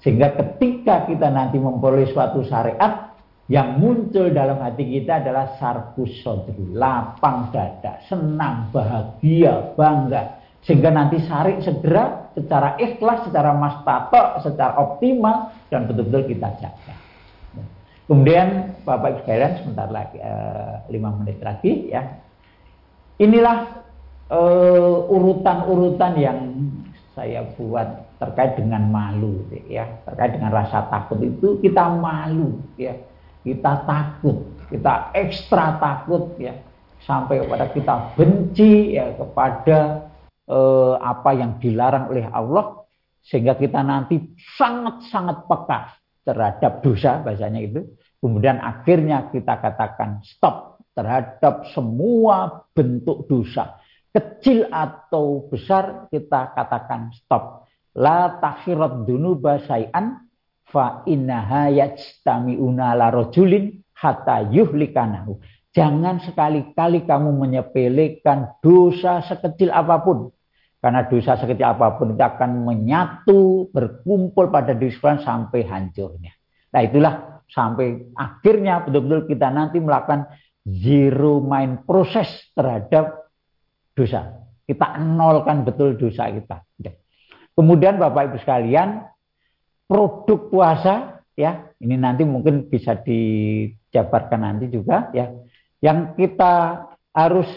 sehingga 0.00 0.32
ketika 0.32 1.04
kita 1.04 1.28
nanti 1.28 1.60
memperoleh 1.60 2.08
suatu 2.12 2.40
syariat 2.44 3.12
yang 3.50 3.82
muncul 3.82 4.30
dalam 4.30 4.62
hati 4.62 4.86
kita 4.86 5.20
adalah 5.20 5.58
sarkus 5.58 6.22
sodri, 6.22 6.70
lapang 6.70 7.50
dada, 7.50 7.98
senang, 8.06 8.70
bahagia, 8.70 9.74
bangga. 9.74 10.38
Sehingga 10.62 10.92
nanti 10.92 11.18
syari 11.24 11.58
segera 11.64 12.30
secara 12.36 12.78
ikhlas, 12.78 13.26
secara 13.26 13.50
mastato, 13.56 14.38
secara 14.44 14.76
optimal 14.78 15.50
dan 15.72 15.88
betul-betul 15.88 16.30
kita 16.30 16.48
jaga. 16.62 16.94
Kemudian 18.06 18.78
Bapak 18.86 19.08
Ibu 19.08 19.18
sekalian 19.26 19.52
sebentar 19.62 19.88
lagi 19.90 20.18
uh, 20.22 20.86
lima 20.90 21.10
menit 21.18 21.38
lagi 21.42 21.90
ya. 21.90 22.06
Inilah 23.18 23.82
uh, 24.30 25.10
urutan-urutan 25.10 26.12
yang 26.16 26.38
saya 27.12 27.44
buat 27.58 28.16
terkait 28.16 28.56
dengan 28.56 28.86
malu 28.88 29.44
ya, 29.68 29.84
terkait 30.06 30.38
dengan 30.38 30.54
rasa 30.54 30.86
takut 30.88 31.18
itu 31.20 31.58
kita 31.60 31.90
malu 31.98 32.62
ya. 32.78 32.94
Kita 33.40 33.88
takut, 33.88 34.52
kita 34.68 35.16
ekstra 35.16 35.80
takut 35.80 36.36
ya 36.36 36.52
sampai 37.08 37.40
kepada 37.40 37.66
kita 37.72 37.94
benci 38.12 39.00
ya 39.00 39.16
kepada 39.16 39.78
eh, 40.44 40.94
apa 41.00 41.30
yang 41.32 41.56
dilarang 41.56 42.12
oleh 42.12 42.28
Allah 42.28 42.84
sehingga 43.24 43.56
kita 43.56 43.80
nanti 43.80 44.20
sangat-sangat 44.60 45.48
peka 45.48 45.80
terhadap 46.24 46.84
dosa 46.84 47.24
bahasanya 47.24 47.60
itu. 47.64 47.80
Kemudian 48.20 48.60
akhirnya 48.60 49.32
kita 49.32 49.56
katakan 49.56 50.20
stop 50.20 50.84
terhadap 50.92 51.64
semua 51.72 52.68
bentuk 52.76 53.24
dosa. 53.24 53.80
Kecil 54.10 54.66
atau 54.74 55.46
besar 55.46 56.10
kita 56.10 56.50
katakan 56.58 57.14
stop. 57.14 57.70
La 57.94 58.42
takhirat 58.42 59.06
dunuba 59.06 59.62
syai'an 59.62 60.26
fa 60.66 61.06
innaha 61.06 61.70
yajtami'una 61.70 62.98
la 62.98 63.14
rajulin 63.14 63.70
hatta 63.94 64.50
yuhlikanahu. 64.50 65.38
Jangan 65.70 66.18
sekali-kali 66.26 67.06
kamu 67.06 67.30
menyepelekan 67.30 68.58
dosa 68.58 69.22
sekecil 69.22 69.70
apa 69.70 70.02
pun. 70.02 70.34
Karena 70.82 71.06
dosa 71.06 71.38
sekecil 71.38 71.66
apa 71.70 71.94
pun 71.94 72.18
itu 72.18 72.24
akan 72.24 72.66
menyatu, 72.66 73.70
berkumpul 73.70 74.50
pada 74.50 74.74
diri 74.74 74.90
sampai 74.98 75.62
hancurnya. 75.62 76.34
Nah 76.74 76.80
itulah 76.82 77.14
sampai 77.46 78.10
akhirnya 78.18 78.82
betul-betul 78.86 79.30
kita 79.30 79.54
nanti 79.54 79.78
melakukan 79.78 80.26
zero 80.66 81.42
mind 81.42 81.86
proses 81.86 82.26
terhadap 82.54 83.19
dosa. 83.94 84.40
Kita 84.66 84.98
nolkan 85.02 85.66
betul 85.66 85.98
dosa 85.98 86.30
kita. 86.30 86.62
Kemudian 87.58 87.98
Bapak 87.98 88.30
Ibu 88.30 88.38
sekalian, 88.40 89.04
produk 89.90 90.40
puasa 90.48 90.94
ya, 91.34 91.68
ini 91.82 91.98
nanti 91.98 92.22
mungkin 92.22 92.70
bisa 92.70 92.94
dijabarkan 93.02 94.40
nanti 94.46 94.70
juga 94.70 95.10
ya. 95.10 95.34
Yang 95.82 96.14
kita 96.16 96.86
harus 97.10 97.50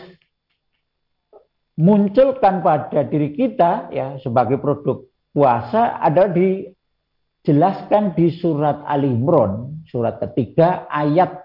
munculkan 1.77 2.61
pada 2.61 3.05
diri 3.05 3.33
kita 3.33 3.89
ya 3.93 4.17
sebagai 4.21 4.57
produk 4.61 5.05
puasa 5.33 5.97
adalah 6.01 6.29
dijelaskan 6.33 8.13
di 8.13 8.29
surat 8.37 8.85
Ali 8.85 9.09
Imran 9.09 9.73
surat 9.89 10.21
ketiga 10.21 10.85
ayat 10.89 11.43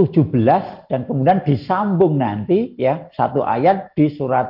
17 0.00 0.88
dan 0.88 1.04
kemudian 1.04 1.44
disambung 1.44 2.16
nanti 2.16 2.72
ya 2.80 3.12
satu 3.12 3.44
ayat 3.44 3.92
di 3.92 4.08
surat 4.16 4.48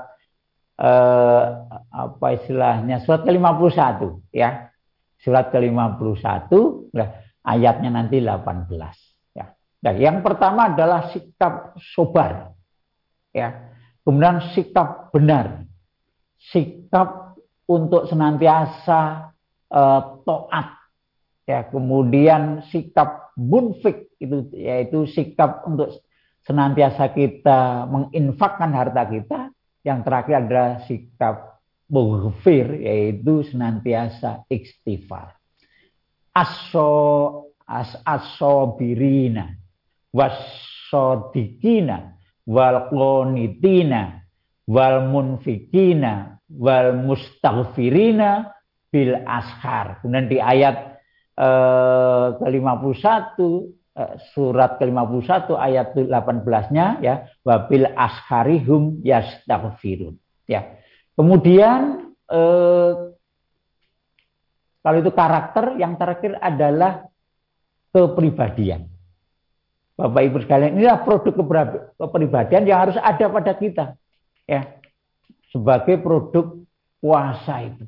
eh, 0.79 1.45
apa 1.91 2.27
istilahnya 2.39 3.03
surat 3.03 3.27
ke-51 3.27 4.31
ya 4.31 4.71
surat 5.19 5.51
ke-51 5.51 6.53
nah, 6.95 7.09
ayatnya 7.43 7.91
nanti 7.91 8.23
18 8.23 8.71
ya. 9.35 9.47
Nah, 9.83 9.93
yang 9.99 10.23
pertama 10.23 10.71
adalah 10.71 11.11
sikap 11.11 11.75
sobar 11.83 12.55
ya 13.35 13.71
Kemudian 14.11 14.41
sikap 14.57 15.13
benar. 15.13 15.69
Sikap 16.41 17.37
untuk 17.69 18.09
senantiasa 18.09 19.31
uh, 19.71 20.01
taat. 20.25 20.80
Ya, 21.49 21.67
kemudian 21.67 22.63
sikap 22.71 23.35
munfik 23.35 24.13
itu 24.21 24.47
yaitu 24.55 25.09
sikap 25.11 25.67
untuk 25.67 25.91
senantiasa 26.45 27.11
kita 27.11 27.89
menginfakkan 27.91 28.71
harta 28.71 29.03
kita. 29.09 29.41
Yang 29.81 30.01
terakhir 30.05 30.35
adalah 30.45 30.71
sikap 30.85 31.37
mughfir 31.91 32.85
yaitu 32.85 33.43
senantiasa 33.49 34.47
istighfar. 34.47 35.35
Aso 36.31 37.51
as 37.67 37.91
asobirina 38.07 39.59
wasodikina 40.15 42.15
wal 42.47 42.87
qonitina 42.93 44.23
wal 44.71 45.11
munfikina 45.11 46.39
wal 46.47 46.95
mustaghfirina 46.95 48.55
bil 48.91 49.15
ashar. 49.27 49.99
Kemudian 50.03 50.31
di 50.31 50.39
ayat 50.39 51.00
eh, 51.41 52.29
ke-51 52.37 53.37
eh, 53.97 54.15
surat 54.37 54.77
ke-51 54.77 55.49
ayat 55.57 55.97
18-nya 55.97 56.87
ya 57.01 57.25
wabil 57.41 57.89
asharihum 57.97 59.01
yastaghfirun. 59.01 60.21
Ya. 60.45 60.77
Kemudian 61.17 62.13
eh, 62.29 62.93
kalau 64.81 64.97
itu 65.01 65.13
karakter 65.13 65.77
yang 65.77 65.97
terakhir 66.01 66.41
adalah 66.41 67.09
kepribadian. 67.93 68.89
Bapak 70.01 70.23
Ibu 70.25 70.39
sekalian, 70.41 70.81
inilah 70.81 71.05
produk 71.05 71.37
kepribadian 72.01 72.65
yang 72.65 72.89
harus 72.89 72.97
ada 72.97 73.29
pada 73.29 73.53
kita. 73.53 73.85
Ya. 74.49 74.81
Sebagai 75.53 76.01
produk 76.01 76.65
puasa 77.03 77.69
itu. 77.69 77.85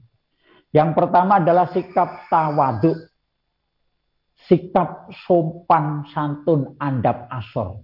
Yang 0.73 0.91
pertama 0.93 1.41
adalah 1.41 1.73
sikap 1.73 2.29
tawaduk. 2.29 3.12
Sikap 4.51 5.15
sopan 5.27 6.07
santun 6.11 6.75
andap 6.83 7.31
asor. 7.31 7.83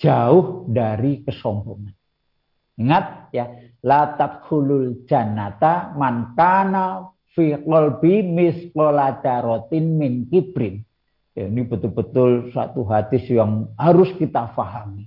Jauh 0.00 0.66
dari 0.66 1.22
kesombongan. 1.22 1.94
Ingat 2.80 3.06
ya, 3.36 3.46
la 3.84 4.16
tadkhulul 4.16 5.04
jannata 5.04 5.92
man 5.94 6.32
kana 6.32 7.12
fi 7.36 7.52
qalbi 7.60 8.24
misqala 8.24 9.20
min 9.76 10.26
kibrin 10.32 10.80
Ya, 11.38 11.46
ini 11.46 11.62
betul-betul 11.62 12.50
satu 12.50 12.82
hadis 12.90 13.22
yang 13.30 13.70
harus 13.78 14.10
kita 14.18 14.50
pahami 14.50 15.06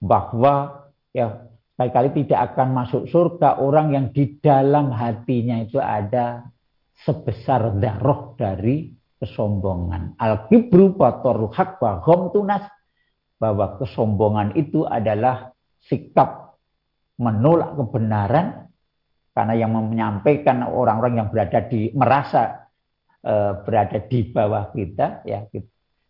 bahwa 0.00 0.88
ya 1.12 1.46
kali-kali 1.76 2.24
tidak 2.24 2.52
akan 2.52 2.72
masuk 2.72 3.04
surga 3.12 3.60
orang 3.60 3.92
yang 3.92 4.06
di 4.08 4.40
dalam 4.40 4.88
hatinya 4.88 5.60
itu 5.60 5.76
ada 5.76 6.48
sebesar 7.04 7.76
darah 7.76 8.32
dari 8.40 8.88
kesombongan. 9.20 10.16
Al-kibru 10.16 10.96
batoru 10.96 11.52
hak 11.52 11.78
bahom 11.78 12.32
tunas. 12.32 12.64
bahwa 13.40 13.80
kesombongan 13.80 14.52
itu 14.52 14.84
adalah 14.84 15.56
sikap 15.88 16.60
menolak 17.16 17.72
kebenaran 17.72 18.68
karena 19.32 19.54
yang 19.56 19.72
menyampaikan 19.72 20.64
orang-orang 20.68 21.24
yang 21.24 21.28
berada 21.32 21.64
di 21.64 21.88
merasa 21.96 22.68
e, 23.24 23.64
berada 23.64 23.96
di 24.04 24.28
bawah 24.28 24.72
kita 24.76 25.24
ya 25.24 25.48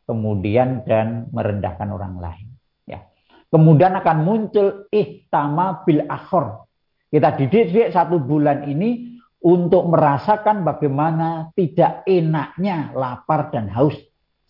kemudian 0.06 0.82
dan 0.86 1.30
merendahkan 1.30 1.86
orang 1.90 2.18
lain 2.18 2.46
ya 2.86 3.06
kemudian 3.50 3.94
akan 3.94 4.18
muncul 4.26 4.90
ihtama 4.90 5.86
bil 5.86 6.06
akhor 6.10 6.66
kita 7.10 7.34
dididik 7.38 7.90
satu 7.90 8.22
bulan 8.22 8.66
ini 8.70 9.09
untuk 9.40 9.88
merasakan 9.88 10.62
bagaimana 10.62 11.48
tidak 11.56 12.04
enaknya 12.04 12.92
lapar 12.92 13.48
dan 13.48 13.72
haus 13.72 13.96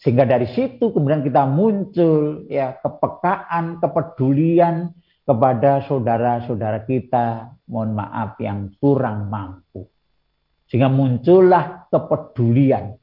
sehingga 0.01 0.25
dari 0.25 0.49
situ 0.49 0.97
kemudian 0.97 1.21
kita 1.21 1.45
muncul 1.45 2.49
ya 2.49 2.81
kepekaan 2.81 3.85
kepedulian 3.85 4.97
kepada 5.29 5.85
saudara-saudara 5.85 6.89
kita, 6.89 7.53
mohon 7.69 7.95
maaf 7.95 8.41
yang 8.41 8.73
kurang 8.81 9.29
mampu. 9.29 9.85
Sehingga 10.67 10.89
muncullah 10.89 11.87
kepedulian 11.93 12.97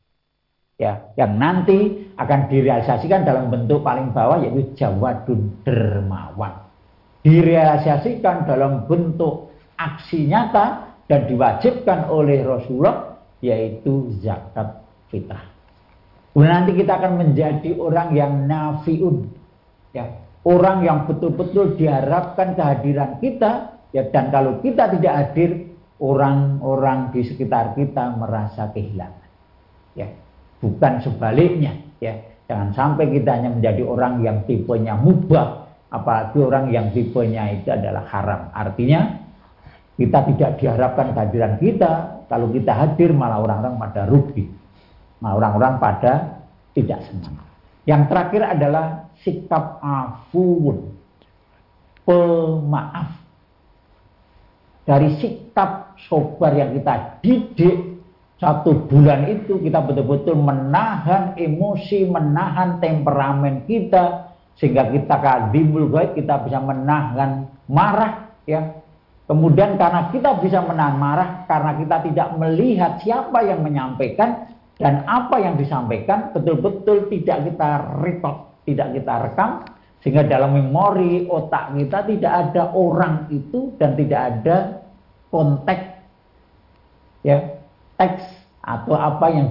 ya 0.82 1.14
yang 1.14 1.38
nanti 1.38 2.10
akan 2.18 2.50
direalisasikan 2.50 3.22
dalam 3.24 3.54
bentuk 3.54 3.86
paling 3.86 4.10
bawah 4.10 4.42
yaitu 4.42 4.74
jawadun 4.74 5.54
dermawan. 5.62 6.66
Direalisasikan 7.22 8.50
dalam 8.50 8.90
bentuk 8.90 9.54
aksi 9.78 10.26
nyata 10.26 10.87
dan 11.08 11.28
diwajibkan 11.28 12.12
oleh 12.12 12.44
Rasulullah 12.44 13.18
yaitu 13.40 14.12
zakat 14.20 14.84
fitrah. 15.08 15.44
Nanti 16.38 16.78
kita 16.78 17.02
akan 17.02 17.14
menjadi 17.18 17.74
orang 17.82 18.14
yang 18.14 18.46
nafiun. 18.46 19.26
Ya 19.96 20.22
orang 20.46 20.86
yang 20.86 21.00
betul-betul 21.10 21.80
diharapkan 21.80 22.54
kehadiran 22.54 23.18
kita 23.18 23.82
ya 23.90 24.06
dan 24.14 24.30
kalau 24.30 24.62
kita 24.62 24.94
tidak 24.94 25.14
hadir 25.18 25.74
orang-orang 25.98 27.10
di 27.10 27.26
sekitar 27.26 27.74
kita 27.74 28.14
merasa 28.14 28.70
kehilangan. 28.70 29.30
Ya 29.98 30.14
bukan 30.62 31.02
sebaliknya. 31.02 31.74
Ya 31.98 32.22
jangan 32.46 32.70
sampai 32.78 33.10
kita 33.10 33.34
hanya 33.34 33.50
menjadi 33.58 33.82
orang 33.82 34.22
yang 34.22 34.46
tipenya 34.46 34.94
mubah 34.94 35.66
apalagi 35.90 36.38
orang 36.38 36.70
yang 36.70 36.94
tipenya 36.94 37.50
itu 37.58 37.74
adalah 37.74 38.06
haram. 38.14 38.54
Artinya 38.54 39.27
kita 39.98 40.24
tidak 40.34 40.50
diharapkan 40.62 41.12
kehadiran 41.12 41.54
kita 41.58 42.24
kalau 42.30 42.54
kita 42.54 42.72
hadir 42.72 43.12
malah 43.12 43.42
orang-orang 43.42 43.76
pada 43.82 44.02
rugi 44.06 44.46
malah 45.20 45.36
orang-orang 45.42 45.74
pada 45.82 46.14
tidak 46.78 47.02
senang 47.10 47.48
yang 47.88 48.12
terakhir 48.12 48.44
adalah 48.44 49.08
sikap 49.24 49.80
afuun, 49.80 50.92
pemaaf. 52.04 53.16
Dari 54.84 55.20
sikap 55.24 55.96
sobar 56.08 56.52
yang 56.52 56.76
kita 56.76 57.24
didik 57.24 58.00
satu 58.44 58.88
bulan 58.92 59.32
itu 59.32 59.60
kita 59.64 59.80
betul-betul 59.88 60.36
menahan 60.36 61.40
emosi, 61.40 62.08
menahan 62.12 62.84
temperamen 62.84 63.64
kita 63.64 64.36
sehingga 64.60 64.92
kita 64.92 65.16
kadimul 65.24 65.88
gaib 65.88 66.12
kita 66.12 66.44
bisa 66.44 66.60
menahan 66.60 67.48
marah 67.72 68.36
ya. 68.44 68.84
Kemudian 69.28 69.76
karena 69.76 70.08
kita 70.10 70.40
bisa 70.40 70.64
menahan 70.64 70.96
marah 70.96 71.44
karena 71.52 71.76
kita 71.76 71.98
tidak 72.08 72.30
melihat 72.40 72.96
siapa 73.04 73.44
yang 73.44 73.60
menyampaikan 73.60 74.48
dan 74.80 75.04
apa 75.04 75.36
yang 75.44 75.60
disampaikan 75.60 76.32
betul-betul 76.32 77.12
tidak 77.12 77.44
kita 77.52 77.70
record 78.00 78.56
tidak 78.64 78.88
kita 78.96 79.14
rekam 79.28 79.50
sehingga 80.00 80.24
dalam 80.24 80.56
memori 80.56 81.28
otak 81.28 81.76
kita 81.76 82.08
tidak 82.08 82.34
ada 82.48 82.72
orang 82.72 83.28
itu 83.28 83.76
dan 83.76 84.00
tidak 84.00 84.22
ada 84.32 84.58
konteks 85.28 85.86
ya 87.28 87.60
teks 88.00 88.24
atau 88.64 88.96
apa 88.96 89.26
yang 89.32 89.48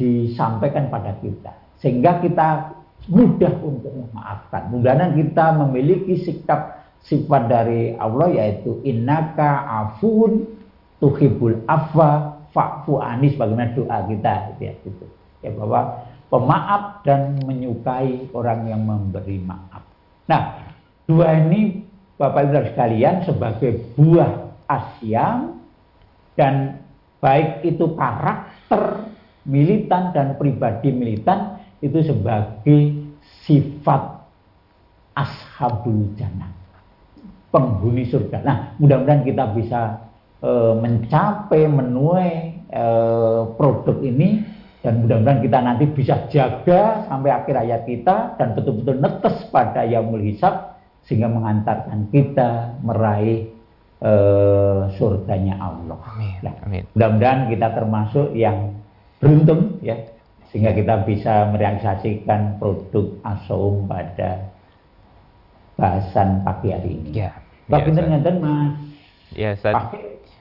disampaikan 0.00 0.88
pada 0.88 1.12
kita. 1.20 1.52
Sehingga 1.82 2.22
kita 2.24 2.72
mudah 3.12 3.54
untuk 3.60 3.92
memaafkan. 3.92 4.72
Mudah-mudahan 4.72 5.12
kita 5.18 5.44
memiliki 5.60 6.24
sikap 6.24 6.79
sifat 7.04 7.48
dari 7.48 7.96
Allah 7.96 8.28
yaitu 8.28 8.80
innaka 8.84 9.64
afun 9.66 10.44
tuhibul 11.00 11.56
afwa 11.64 12.40
fa'fu 12.52 13.00
anis 13.00 13.34
bagaimana 13.40 13.72
doa 13.72 14.04
kita 14.04 14.58
ya 14.60 14.72
gitu 14.84 15.06
ya 15.40 15.50
bahwa 15.56 16.04
pemaaf 16.28 17.02
dan 17.02 17.40
menyukai 17.42 18.30
orang 18.36 18.68
yang 18.68 18.84
memberi 18.84 19.40
maaf. 19.42 19.82
Nah, 20.28 20.62
dua 21.08 21.34
ini 21.42 21.82
Bapak 22.20 22.52
Ibu 22.52 22.76
sekalian 22.76 23.24
sebagai 23.24 23.80
buah 23.96 24.52
asyam 24.68 25.56
dan 26.36 26.84
baik 27.18 27.64
itu 27.64 27.96
karakter 27.96 29.08
militan 29.48 30.12
dan 30.12 30.36
pribadi 30.36 30.92
militan 30.92 31.58
itu 31.80 32.04
sebagai 32.04 33.08
sifat 33.48 34.20
ashabul 35.16 36.12
jannah 36.14 36.59
penghuni 37.50 38.06
surga. 38.06 38.42
Nah, 38.46 38.56
mudah-mudahan 38.78 39.26
kita 39.26 39.44
bisa 39.54 40.06
e, 40.38 40.50
mencapai 40.78 41.66
menuai 41.66 42.34
e, 42.70 42.84
produk 43.58 43.98
ini 44.02 44.42
dan 44.80 45.04
mudah-mudahan 45.04 45.40
kita 45.44 45.58
nanti 45.60 45.84
bisa 45.92 46.14
jaga 46.32 47.04
sampai 47.04 47.30
akhir 47.34 47.54
hayat 47.58 47.82
kita 47.84 48.40
dan 48.40 48.56
betul-betul 48.56 48.96
netes 48.96 49.36
pada 49.52 49.84
yaumul 49.84 50.24
hisab 50.24 50.80
sehingga 51.04 51.28
mengantarkan 51.28 52.08
kita 52.08 52.80
meraih 52.80 53.52
uh, 54.00 54.88
surganya 54.96 55.60
Allah. 55.60 56.00
Amin. 56.16 56.36
Nah, 56.40 56.54
Amin. 56.64 56.82
Mudah-mudahan 56.96 57.40
kita 57.52 57.68
termasuk 57.76 58.32
yang 58.32 58.80
beruntung 59.20 59.80
ya 59.84 60.00
sehingga 60.48 60.72
kita 60.72 61.04
bisa 61.04 61.52
merealisasikan 61.52 62.56
produk 62.56 63.20
asom 63.22 63.84
pada 63.84 64.50
bahasan 65.80 66.44
pagi 66.44 66.70
hari 66.76 67.00
ini. 67.00 67.26
Ya. 67.26 67.32
Pak 67.72 67.88
ya, 67.88 68.32
Mas. 68.36 68.76
Ya, 69.32 69.50
Ustaz 69.56 69.96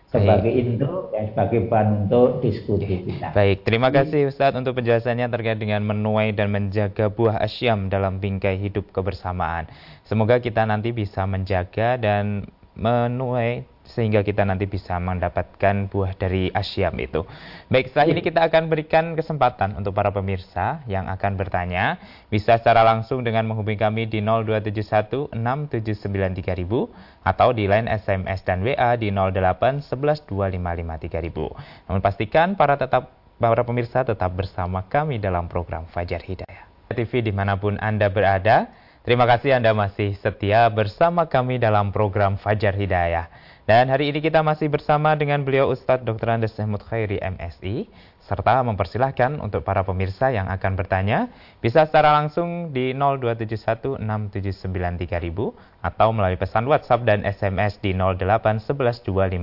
sebagai 0.09 0.49
intro 0.49 1.13
dan 1.13 1.29
sebagai 1.29 1.69
bahan 1.69 2.09
untuk 2.09 2.41
diskusi 2.41 3.05
kita. 3.05 3.29
Baik, 3.29 3.61
terima 3.61 3.93
kasih 3.93 4.33
Ustadz 4.33 4.57
untuk 4.57 4.81
penjelasannya 4.81 5.29
terkait 5.29 5.61
dengan 5.61 5.85
menuai 5.85 6.33
dan 6.33 6.49
menjaga 6.49 7.13
buah 7.13 7.37
asyam 7.45 7.93
dalam 7.93 8.17
bingkai 8.17 8.57
hidup 8.57 8.89
kebersamaan. 8.89 9.69
Semoga 10.09 10.41
kita 10.41 10.65
nanti 10.65 10.89
bisa 10.89 11.29
menjaga 11.29 12.01
dan 12.01 12.49
menuai 12.73 13.69
sehingga 13.91 14.21
kita 14.21 14.45
nanti 14.45 14.69
bisa 14.69 14.95
mendapatkan 15.01 15.89
buah 15.89 16.13
dari 16.15 16.53
asyam 16.53 16.93
itu. 17.01 17.25
Baik, 17.67 17.89
setelah 17.89 18.07
ini 18.13 18.21
kita 18.21 18.45
akan 18.45 18.69
berikan 18.69 19.17
kesempatan 19.17 19.75
untuk 19.75 19.97
para 19.97 20.13
pemirsa 20.13 20.85
yang 20.85 21.09
akan 21.09 21.35
bertanya. 21.35 21.97
Bisa 22.29 22.61
secara 22.61 22.85
langsung 22.85 23.25
dengan 23.25 23.49
menghubungi 23.49 23.81
kami 23.81 24.05
di 24.05 24.21
0271 24.21 25.33
6793000 25.33 27.25
atau 27.25 27.49
di 27.51 27.65
line 27.65 27.89
SMS 27.89 28.45
dan 28.45 28.61
WA 28.61 28.95
di 28.95 29.09
08 29.09 29.81
11 29.83 30.29
255 30.29 31.89
Namun 31.89 31.99
pastikan 31.99 32.53
para 32.53 32.77
tetap 32.77 33.19
para 33.39 33.63
pemirsa 33.63 34.03
tetap 34.03 34.35
bersama 34.35 34.83
kami 34.85 35.17
dalam 35.17 35.47
program 35.47 35.87
Fajar 35.87 36.19
Hidayah. 36.19 36.67
TV 36.91 37.23
di 37.23 37.31
mana 37.31 37.55
pun 37.55 37.79
Anda 37.79 38.11
berada, 38.11 38.67
terima 39.07 39.23
kasih 39.29 39.55
Anda 39.55 39.71
masih 39.71 40.17
setia 40.19 40.67
bersama 40.67 41.31
kami 41.31 41.61
dalam 41.61 41.95
program 41.95 42.35
Fajar 42.35 42.75
Hidayah. 42.75 43.31
Dan 43.69 43.85
hari 43.93 44.09
ini 44.09 44.17
kita 44.17 44.41
masih 44.41 44.65
bersama 44.65 45.13
dengan 45.13 45.45
beliau 45.45 45.69
Ustadz 45.69 46.01
Dr. 46.01 46.33
Andes 46.33 46.57
Ahmad 46.57 46.81
Khairi 46.89 47.21
MSI 47.21 47.85
serta 48.17 48.65
mempersilahkan 48.65 49.37
untuk 49.37 49.61
para 49.61 49.85
pemirsa 49.85 50.33
yang 50.33 50.49
akan 50.49 50.73
bertanya 50.73 51.29
bisa 51.61 51.85
secara 51.85 52.17
langsung 52.17 52.73
di 52.73 52.97
02716793000 52.97 55.85
atau 55.85 56.07
melalui 56.09 56.41
pesan 56.41 56.65
WhatsApp 56.65 57.05
dan 57.05 57.21
SMS 57.21 57.77
di 57.77 57.93
08112553000. 57.93 59.37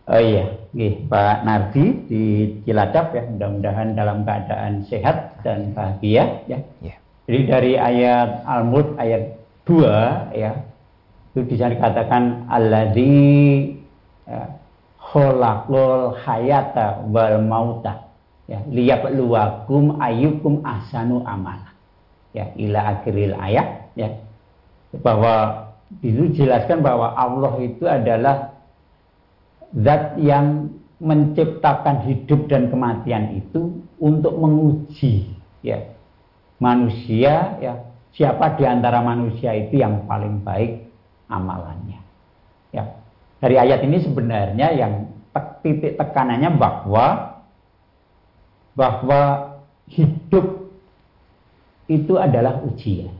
Oh 0.07 0.21
iya, 0.23 0.47
Nih, 0.71 1.03
Pak 1.11 1.43
Nardi 1.43 1.85
di 2.07 2.23
Cilacap 2.63 3.11
ya, 3.11 3.27
mudah-mudahan 3.27 3.91
dalam 3.91 4.23
keadaan 4.23 4.87
sehat 4.87 5.43
dan 5.43 5.75
bahagia 5.75 6.47
ya. 6.47 6.63
Yeah. 6.79 6.97
Jadi 7.27 7.39
dari 7.43 7.73
ayat 7.75 8.47
Al-Mulk 8.47 8.95
ayat 8.95 9.35
2 9.67 10.31
ya, 10.31 10.63
itu 11.35 11.43
bisa 11.43 11.67
dikatakan 11.67 12.47
alladzi 12.47 13.75
ya, 14.23 14.47
khalaqul 14.97 16.15
hayata 16.23 17.03
wal 17.11 17.43
mauta 17.43 18.07
ya 18.47 18.63
liyabluwakum 18.67 19.99
ayyukum 19.99 20.63
ahsanu 20.63 21.23
amala 21.23 21.75
ya 22.31 22.47
ila 22.55 22.79
akhiril 22.95 23.35
ayat 23.35 23.91
ya 23.93 24.17
bahwa 25.03 25.67
itu 26.03 26.31
jelaskan 26.31 26.83
bahwa 26.83 27.11
Allah 27.15 27.53
itu 27.59 27.83
adalah 27.85 28.56
zat 29.75 30.15
yang 30.21 30.71
menciptakan 30.97 32.07
hidup 32.09 32.49
dan 32.49 32.73
kematian 32.73 33.37
itu 33.37 33.83
untuk 34.01 34.33
menguji 34.37 35.29
ya. 35.61 35.93
Manusia 36.57 37.61
ya 37.61 37.73
siapa 38.17 38.57
di 38.57 38.65
antara 38.65 39.05
manusia 39.05 39.53
itu 39.53 39.77
yang 39.77 40.09
paling 40.09 40.41
baik 40.41 40.89
amalannya 41.29 42.01
ya. 42.73 42.97
Dari 43.37 43.55
ayat 43.61 43.85
ini 43.85 44.01
sebenarnya 44.01 44.73
yang 44.73 45.13
titik 45.61 46.01
tekanannya 46.01 46.49
bahwa 46.57 47.37
bahwa 48.73 49.21
hidup 49.89 50.73
itu 51.85 52.13
adalah 52.17 52.61
ujian. 52.65 53.13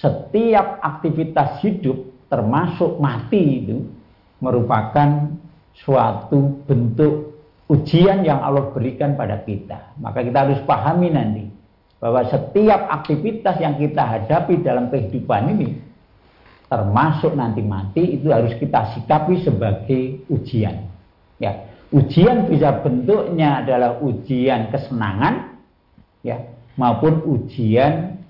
Setiap 0.00 0.78
aktivitas 0.80 1.60
hidup 1.60 1.98
termasuk 2.30 2.96
mati 3.02 3.64
itu 3.64 3.90
merupakan 4.38 5.34
suatu 5.74 6.64
bentuk 6.66 7.30
ujian 7.70 8.26
yang 8.26 8.42
Allah 8.42 8.74
berikan 8.74 9.14
pada 9.14 9.40
kita. 9.46 9.94
Maka 10.02 10.26
kita 10.26 10.38
harus 10.46 10.60
pahami 10.66 11.08
nanti 11.14 11.46
bahwa 12.02 12.26
setiap 12.26 12.90
aktivitas 12.90 13.60
yang 13.62 13.76
kita 13.78 14.02
hadapi 14.02 14.58
dalam 14.64 14.90
kehidupan 14.90 15.54
ini 15.54 15.68
termasuk 16.70 17.34
nanti 17.34 17.60
mati 17.62 18.18
itu 18.18 18.30
harus 18.30 18.54
kita 18.58 18.94
sikapi 18.96 19.42
sebagai 19.42 20.26
ujian. 20.30 20.86
Ya, 21.42 21.66
ujian 21.90 22.46
bisa 22.46 22.80
bentuknya 22.80 23.62
adalah 23.62 23.98
ujian 23.98 24.70
kesenangan 24.70 25.58
ya 26.22 26.46
maupun 26.78 27.26
ujian 27.26 28.22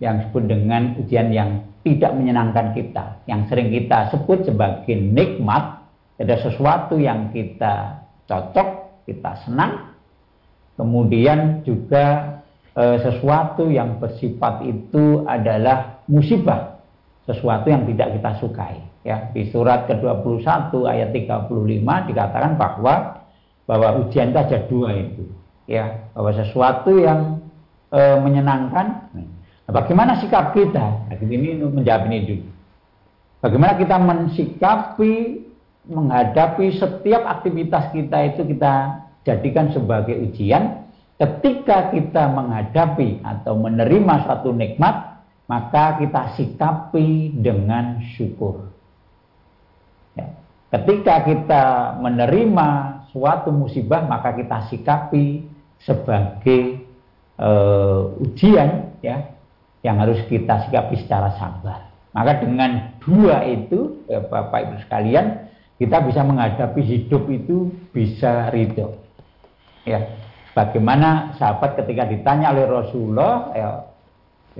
yang 0.00 0.14
disebut 0.24 0.44
dengan 0.48 0.96
ujian 0.98 1.28
yang 1.30 1.50
tidak 1.80 2.12
menyenangkan 2.12 2.76
kita, 2.76 3.24
yang 3.24 3.48
sering 3.48 3.72
kita 3.72 4.12
sebut 4.12 4.44
sebagai 4.44 4.96
nikmat 4.96 5.79
ada 6.20 6.36
sesuatu 6.44 7.00
yang 7.00 7.32
kita 7.32 8.04
cocok, 8.28 8.68
kita 9.08 9.40
senang, 9.48 9.96
kemudian 10.76 11.64
juga 11.64 12.38
e, 12.76 13.00
sesuatu 13.00 13.72
yang 13.72 13.96
bersifat 13.96 14.68
itu 14.68 15.24
adalah 15.24 16.04
musibah, 16.04 16.84
sesuatu 17.24 17.72
yang 17.72 17.88
tidak 17.88 18.20
kita 18.20 18.30
sukai. 18.36 18.76
Ya, 19.00 19.32
di 19.32 19.48
surat 19.48 19.88
ke-21 19.88 20.44
ayat 20.84 21.08
35 21.16 21.48
dikatakan 22.12 22.60
bahwa 22.60 23.24
bahwa 23.64 24.04
ujian 24.04 24.28
itu 24.28 24.38
ada 24.44 24.58
dua 24.68 24.92
itu, 24.92 25.24
ya, 25.64 26.04
bahwa 26.12 26.36
sesuatu 26.36 27.00
yang 27.00 27.40
e, 27.88 28.00
menyenangkan. 28.20 29.08
Nah, 29.16 29.72
bagaimana 29.72 30.20
sikap 30.20 30.52
kita? 30.52 31.08
Nah, 31.08 31.16
ini 31.16 31.64
menjawab 31.64 32.12
ini 32.12 32.18
dulu. 32.28 32.46
Bagaimana 33.40 33.72
kita 33.80 33.96
mensikapi 33.96 35.48
menghadapi 35.88 36.76
setiap 36.76 37.24
aktivitas 37.24 37.94
kita 37.94 38.34
itu 38.34 38.42
kita 38.56 39.06
jadikan 39.24 39.72
sebagai 39.72 40.16
ujian. 40.16 40.84
Ketika 41.20 41.92
kita 41.92 42.32
menghadapi 42.32 43.20
atau 43.20 43.52
menerima 43.60 44.14
suatu 44.24 44.56
nikmat 44.56 45.20
maka 45.50 46.00
kita 46.00 46.38
sikapi 46.38 47.34
dengan 47.36 48.00
syukur. 48.16 48.70
Ya. 50.16 50.26
ketika 50.72 51.26
kita 51.26 51.64
menerima 52.00 52.68
suatu 53.12 53.52
musibah 53.52 54.06
maka 54.06 54.32
kita 54.32 54.70
sikapi 54.70 55.44
sebagai 55.82 56.86
uh, 57.36 58.14
ujian 58.22 58.96
ya 59.02 59.34
yang 59.82 59.96
harus 60.00 60.22
kita 60.28 60.68
sikapi 60.68 61.04
secara 61.04 61.36
sabar. 61.36 61.90
Maka 62.14 62.42
dengan 62.42 62.96
dua 63.02 63.44
itu 63.44 64.06
ya 64.08 64.22
Bapak 64.24 64.70
Ibu 64.70 64.76
sekalian 64.86 65.49
kita 65.80 66.04
bisa 66.04 66.20
menghadapi 66.20 66.84
hidup 66.84 67.24
itu 67.32 67.72
bisa 67.96 68.52
ridho. 68.52 69.00
Ya, 69.88 70.12
bagaimana 70.52 71.32
sahabat 71.40 71.80
ketika 71.80 72.04
ditanya 72.04 72.52
oleh 72.52 72.68
Rasulullah, 72.68 73.48
ya, 73.56 73.68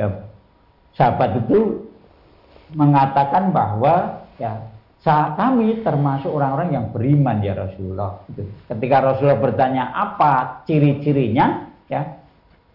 ya 0.00 0.06
sahabat 0.96 1.44
itu 1.44 1.84
mengatakan 2.72 3.52
bahwa 3.52 4.24
ya 4.40 4.64
saat 5.04 5.36
kami 5.36 5.84
termasuk 5.84 6.32
orang-orang 6.32 6.72
yang 6.72 6.86
beriman 6.88 7.44
ya 7.44 7.52
Rasulullah. 7.52 8.24
Gitu. 8.32 8.48
Ketika 8.72 8.96
Rasulullah 9.04 9.44
bertanya 9.44 9.92
apa 9.92 10.64
ciri-cirinya, 10.64 11.68
ya 11.92 12.16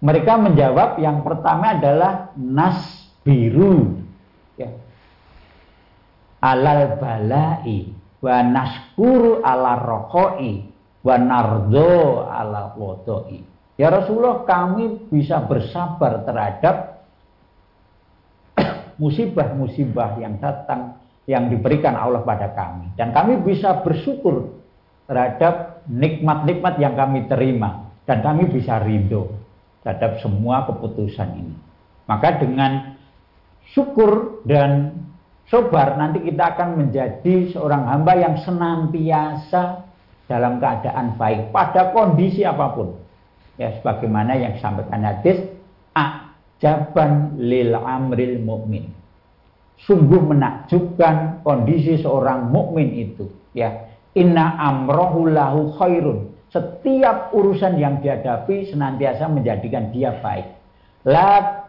mereka 0.06 0.38
menjawab 0.38 1.02
yang 1.02 1.26
pertama 1.26 1.82
adalah 1.82 2.30
nas 2.38 3.10
biru, 3.26 4.06
ya 4.54 4.70
alal 6.46 7.02
balai 7.02 8.05
wa 8.26 8.42
naskuru 8.42 9.46
ala 9.46 9.86
rokoi 9.86 10.66
wa 11.06 11.16
nardo 11.22 12.26
ala 12.26 12.74
wodoi. 12.74 13.46
Ya 13.78 13.94
Rasulullah 13.94 14.42
kami 14.50 15.14
bisa 15.14 15.46
bersabar 15.46 16.26
terhadap 16.26 17.06
musibah-musibah 19.02 20.18
yang 20.18 20.42
datang 20.42 20.98
yang 21.30 21.54
diberikan 21.54 21.94
Allah 21.94 22.26
pada 22.26 22.50
kami. 22.58 22.98
Dan 22.98 23.14
kami 23.14 23.46
bisa 23.46 23.86
bersyukur 23.86 24.58
terhadap 25.06 25.86
nikmat-nikmat 25.86 26.82
yang 26.82 26.98
kami 26.98 27.30
terima. 27.30 27.94
Dan 28.10 28.26
kami 28.26 28.50
bisa 28.50 28.82
ridho 28.82 29.34
terhadap 29.86 30.18
semua 30.22 30.66
keputusan 30.66 31.30
ini. 31.38 31.56
Maka 32.06 32.42
dengan 32.42 32.98
syukur 33.74 34.42
dan 34.46 34.94
sobar 35.50 35.98
nanti 35.98 36.22
kita 36.26 36.56
akan 36.56 36.80
menjadi 36.80 37.54
seorang 37.54 37.86
hamba 37.86 38.14
yang 38.18 38.36
senantiasa 38.42 39.86
dalam 40.26 40.58
keadaan 40.58 41.18
baik 41.18 41.54
pada 41.54 41.94
kondisi 41.94 42.42
apa 42.46 42.74
pun. 42.74 42.98
Ya 43.56 43.72
sebagaimana 43.80 44.36
yang 44.36 44.58
disampaikan 44.58 45.06
hadis 45.06 45.40
ajaban 45.96 47.40
lil 47.40 47.72
amril 47.72 48.42
mukmin. 48.44 48.92
Sungguh 49.86 50.24
menakjubkan 50.24 51.44
kondisi 51.44 52.00
seorang 52.00 52.48
mukmin 52.48 52.96
itu, 52.96 53.28
ya. 53.52 53.92
Inna 54.16 54.56
amrohu 54.56 55.28
lahu 55.28 55.76
khairun. 55.76 56.32
Setiap 56.48 57.36
urusan 57.36 57.76
yang 57.76 58.00
dihadapi 58.00 58.72
senantiasa 58.72 59.28
menjadikan 59.28 59.92
dia 59.92 60.16
baik. 60.24 60.48
La 61.04 61.60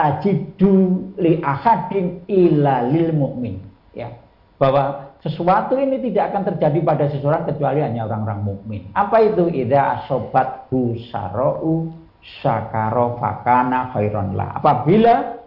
tajidu 0.00 1.12
li 1.20 1.44
ahadin 1.44 2.24
illa 2.24 2.88
lil 2.88 3.12
mu'min 3.12 3.60
ya 3.92 4.08
bahwa 4.56 5.12
sesuatu 5.20 5.76
ini 5.76 6.00
tidak 6.08 6.32
akan 6.32 6.42
terjadi 6.52 6.78
pada 6.80 7.04
seseorang 7.12 7.44
kecuali 7.44 7.84
hanya 7.84 8.08
orang-orang 8.08 8.40
mukmin. 8.40 8.82
Apa 8.96 9.20
itu? 9.20 9.52
Idza 9.52 10.00
asobat 10.00 10.72
husarau 10.72 11.92
sakaro 12.40 13.20
fakana 13.20 13.92
khairon 13.92 14.32
lah. 14.36 14.56
Apabila 14.56 15.40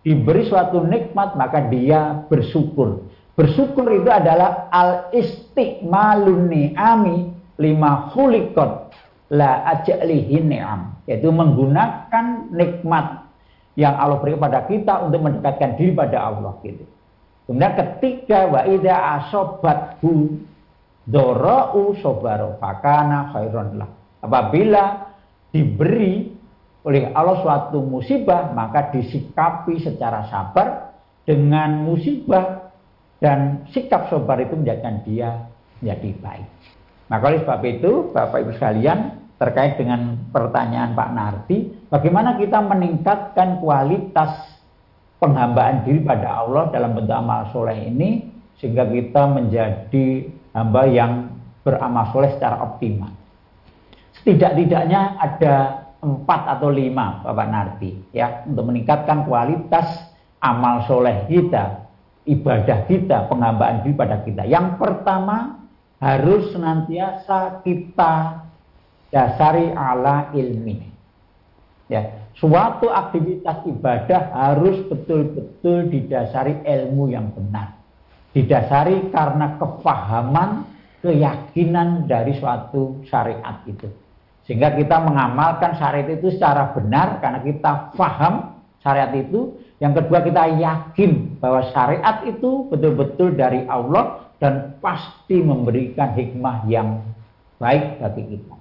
diberi 0.00 0.48
suatu 0.48 0.80
nikmat 0.80 1.36
maka 1.36 1.68
dia 1.68 2.24
bersyukur. 2.28 3.04
Bersyukur 3.36 3.88
itu 3.92 4.08
adalah 4.08 4.72
al 4.72 5.12
istiqmalun 5.12 6.48
ni'ami 6.48 7.16
lima 7.60 8.08
khuliqat 8.16 8.96
la 9.32 9.64
ajlihi 9.76 10.40
ni'am. 10.40 11.04
Yaitu 11.04 11.28
menggunakan 11.28 12.48
nikmat 12.52 13.27
yang 13.78 13.94
Allah 13.94 14.18
beri 14.18 14.34
kepada 14.34 14.66
kita 14.66 15.06
untuk 15.06 15.22
mendekatkan 15.22 15.78
diri 15.78 15.94
pada 15.94 16.18
Allah 16.18 16.58
gitu. 16.66 16.82
Kemudian 17.46 17.78
ketika 17.78 18.50
wa 18.50 18.66
idza 18.66 18.96
asobathu 19.22 20.42
dorau 21.06 21.94
sobaro 22.02 22.58
fakana 22.58 23.30
khairon 23.30 23.78
lah. 23.78 23.88
Apabila 24.18 25.14
diberi 25.54 26.26
oleh 26.82 27.14
Allah 27.14 27.38
suatu 27.38 27.78
musibah 27.78 28.50
maka 28.50 28.90
disikapi 28.90 29.78
secara 29.78 30.26
sabar 30.26 30.98
dengan 31.22 31.86
musibah 31.86 32.74
dan 33.22 33.62
sikap 33.70 34.10
sabar 34.10 34.42
itu 34.42 34.58
menjadikan 34.58 35.06
dia 35.06 35.46
menjadi 35.78 36.10
baik. 36.18 36.48
Maka 37.08 37.22
oleh 37.30 37.40
sebab 37.46 37.62
itu 37.62 37.92
Bapak 38.10 38.38
Ibu 38.42 38.52
sekalian 38.58 38.98
terkait 39.38 39.78
dengan 39.78 40.18
pertanyaan 40.34 40.98
Pak 40.98 41.10
Nardi, 41.14 41.58
bagaimana 41.88 42.34
kita 42.34 42.58
meningkatkan 42.58 43.62
kualitas 43.62 44.58
penghambaan 45.22 45.86
diri 45.86 46.02
pada 46.02 46.42
Allah 46.42 46.70
dalam 46.74 46.94
bentuk 46.98 47.14
amal 47.14 47.46
soleh 47.54 47.86
ini 47.86 48.26
sehingga 48.58 48.86
kita 48.86 49.30
menjadi 49.30 50.26
hamba 50.54 50.82
yang 50.90 51.12
beramal 51.62 52.10
soleh 52.10 52.34
secara 52.34 52.66
optimal. 52.66 53.14
Setidak-tidaknya 54.18 55.22
ada 55.22 55.54
empat 56.02 56.58
atau 56.58 56.70
lima 56.70 57.22
Bapak 57.22 57.48
Narti 57.50 57.90
ya 58.14 58.42
untuk 58.46 58.70
meningkatkan 58.70 59.26
kualitas 59.26 59.86
amal 60.42 60.86
soleh 60.90 61.26
kita, 61.30 61.86
ibadah 62.26 62.86
kita, 62.90 63.30
penghambaan 63.30 63.86
diri 63.86 63.94
pada 63.94 64.22
kita. 64.22 64.42
Yang 64.46 64.78
pertama 64.82 65.62
harus 65.98 66.54
senantiasa 66.54 67.62
kita 67.66 68.46
dasari 69.08 69.72
ala 69.72 70.32
ilmi. 70.36 70.84
Ya, 71.88 72.28
suatu 72.36 72.92
aktivitas 72.92 73.64
ibadah 73.64 74.28
harus 74.36 74.84
betul-betul 74.92 75.88
didasari 75.88 76.60
ilmu 76.60 77.08
yang 77.08 77.32
benar. 77.32 77.80
Didasari 78.36 79.08
karena 79.08 79.56
kefahaman, 79.56 80.68
keyakinan 81.00 82.04
dari 82.04 82.36
suatu 82.36 83.00
syariat 83.08 83.64
itu. 83.64 83.88
Sehingga 84.44 84.76
kita 84.76 85.00
mengamalkan 85.00 85.80
syariat 85.80 86.08
itu 86.12 86.32
secara 86.36 86.76
benar 86.76 87.20
karena 87.24 87.40
kita 87.40 87.96
faham 87.96 88.60
syariat 88.84 89.12
itu. 89.16 89.56
Yang 89.78 90.04
kedua 90.04 90.26
kita 90.26 90.42
yakin 90.58 91.38
bahwa 91.38 91.62
syariat 91.72 92.26
itu 92.26 92.66
betul-betul 92.68 93.32
dari 93.38 93.64
Allah 93.70 94.28
dan 94.42 94.76
pasti 94.82 95.38
memberikan 95.38 96.12
hikmah 96.18 96.66
yang 96.66 97.00
baik 97.62 98.02
bagi 98.02 98.36
kita. 98.36 98.57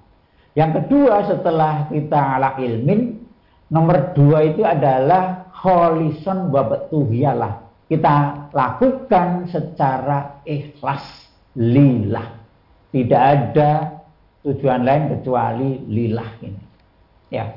Yang 0.57 0.71
kedua 0.81 1.21
setelah 1.29 1.85
kita 1.85 2.17
ala 2.17 2.57
ilmin, 2.57 3.21
nomor 3.69 4.17
dua 4.17 4.41
itu 4.41 4.65
adalah 4.65 5.53
holison 5.53 6.49
wabetuhiyalah. 6.49 7.85
Kita 7.85 8.49
lakukan 8.49 9.53
secara 9.53 10.41
ikhlas 10.41 11.05
lillah. 11.53 12.41
Tidak 12.89 13.21
ada 13.21 14.01
tujuan 14.41 14.81
lain 14.81 15.03
kecuali 15.13 15.77
lillah 15.85 16.29
ini. 16.41 16.63
Ya. 17.29 17.53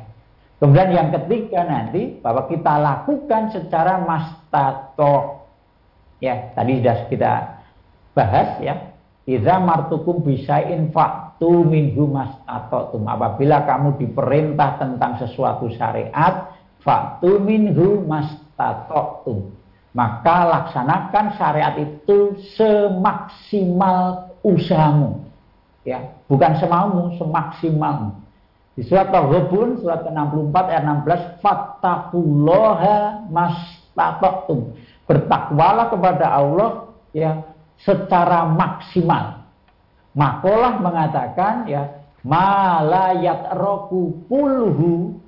Kemudian 0.60 0.92
yang 0.92 1.08
ketiga 1.08 1.64
nanti 1.64 2.20
bahwa 2.20 2.44
kita 2.52 2.76
lakukan 2.76 3.48
secara 3.48 3.96
mastato. 4.04 5.48
Ya, 6.20 6.52
tadi 6.52 6.84
sudah 6.84 7.08
kita 7.08 7.32
bahas 8.12 8.60
ya. 8.60 8.89
Idza 9.28 9.60
martukum 9.60 10.24
bisain 10.24 10.88
fa 10.90 11.36
tu 11.40 11.64
minhu 11.64 12.08
mastatotum. 12.08 13.04
Apabila 13.04 13.64
kamu 13.68 14.00
diperintah 14.00 14.80
tentang 14.80 15.20
sesuatu 15.20 15.68
syariat, 15.72 16.52
faktu 16.80 17.40
minhu 17.40 18.04
mastatotum. 18.04 19.52
Maka 19.90 20.46
laksanakan 20.46 21.26
syariat 21.34 21.74
itu 21.76 22.38
semaksimal 22.54 24.30
usahamu. 24.46 25.26
Ya, 25.82 26.14
bukan 26.28 26.60
semaumu, 26.60 27.16
semaksimalmu. 27.18 28.20
Di 28.78 28.86
surat 28.86 29.10
Al-Ghabun, 29.10 29.82
surat 29.82 30.06
ke-64 30.06 30.56
ayat 30.70 30.84
16, 30.86 31.42
fattaqullaha 31.42 33.26
mastatotum. 33.28 34.78
Bertakwalah 35.10 35.90
kepada 35.90 36.26
Allah 36.30 36.70
ya 37.10 37.49
secara 37.84 38.44
maksimal 38.46 39.40
Makolah 40.10 40.82
mengatakan 40.82 41.70
ya 41.70 42.02
malayat 42.26 43.54
roku 43.54 44.26
pulhu 44.26 45.22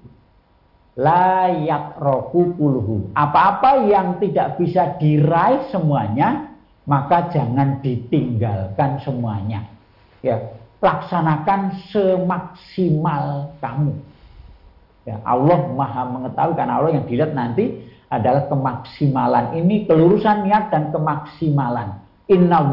layat 0.99 1.97
roku 2.03 2.53
pulhu. 2.59 3.15
Apa-apa 3.15 3.87
yang 3.87 4.19
tidak 4.19 4.59
bisa 4.61 4.99
diraih 4.99 5.71
semuanya, 5.73 6.53
maka 6.85 7.31
jangan 7.33 7.81
ditinggalkan 7.81 9.01
semuanya. 9.01 9.71
Ya, 10.21 10.53
laksanakan 10.83 11.79
semaksimal 11.89 13.55
kamu. 13.63 13.95
Ya, 15.09 15.19
Allah 15.25 15.61
Maha 15.73 16.03
mengetahui 16.11 16.59
karena 16.59 16.79
Allah 16.79 16.93
yang 16.95 17.07
dilihat 17.09 17.33
nanti 17.35 17.87
adalah 18.13 18.47
kemaksimalan 18.47 19.57
ini 19.57 19.89
kelurusan 19.89 20.45
niat 20.45 20.69
dan 20.69 20.93
kemaksimalan. 20.93 22.02
Inna 22.33 22.65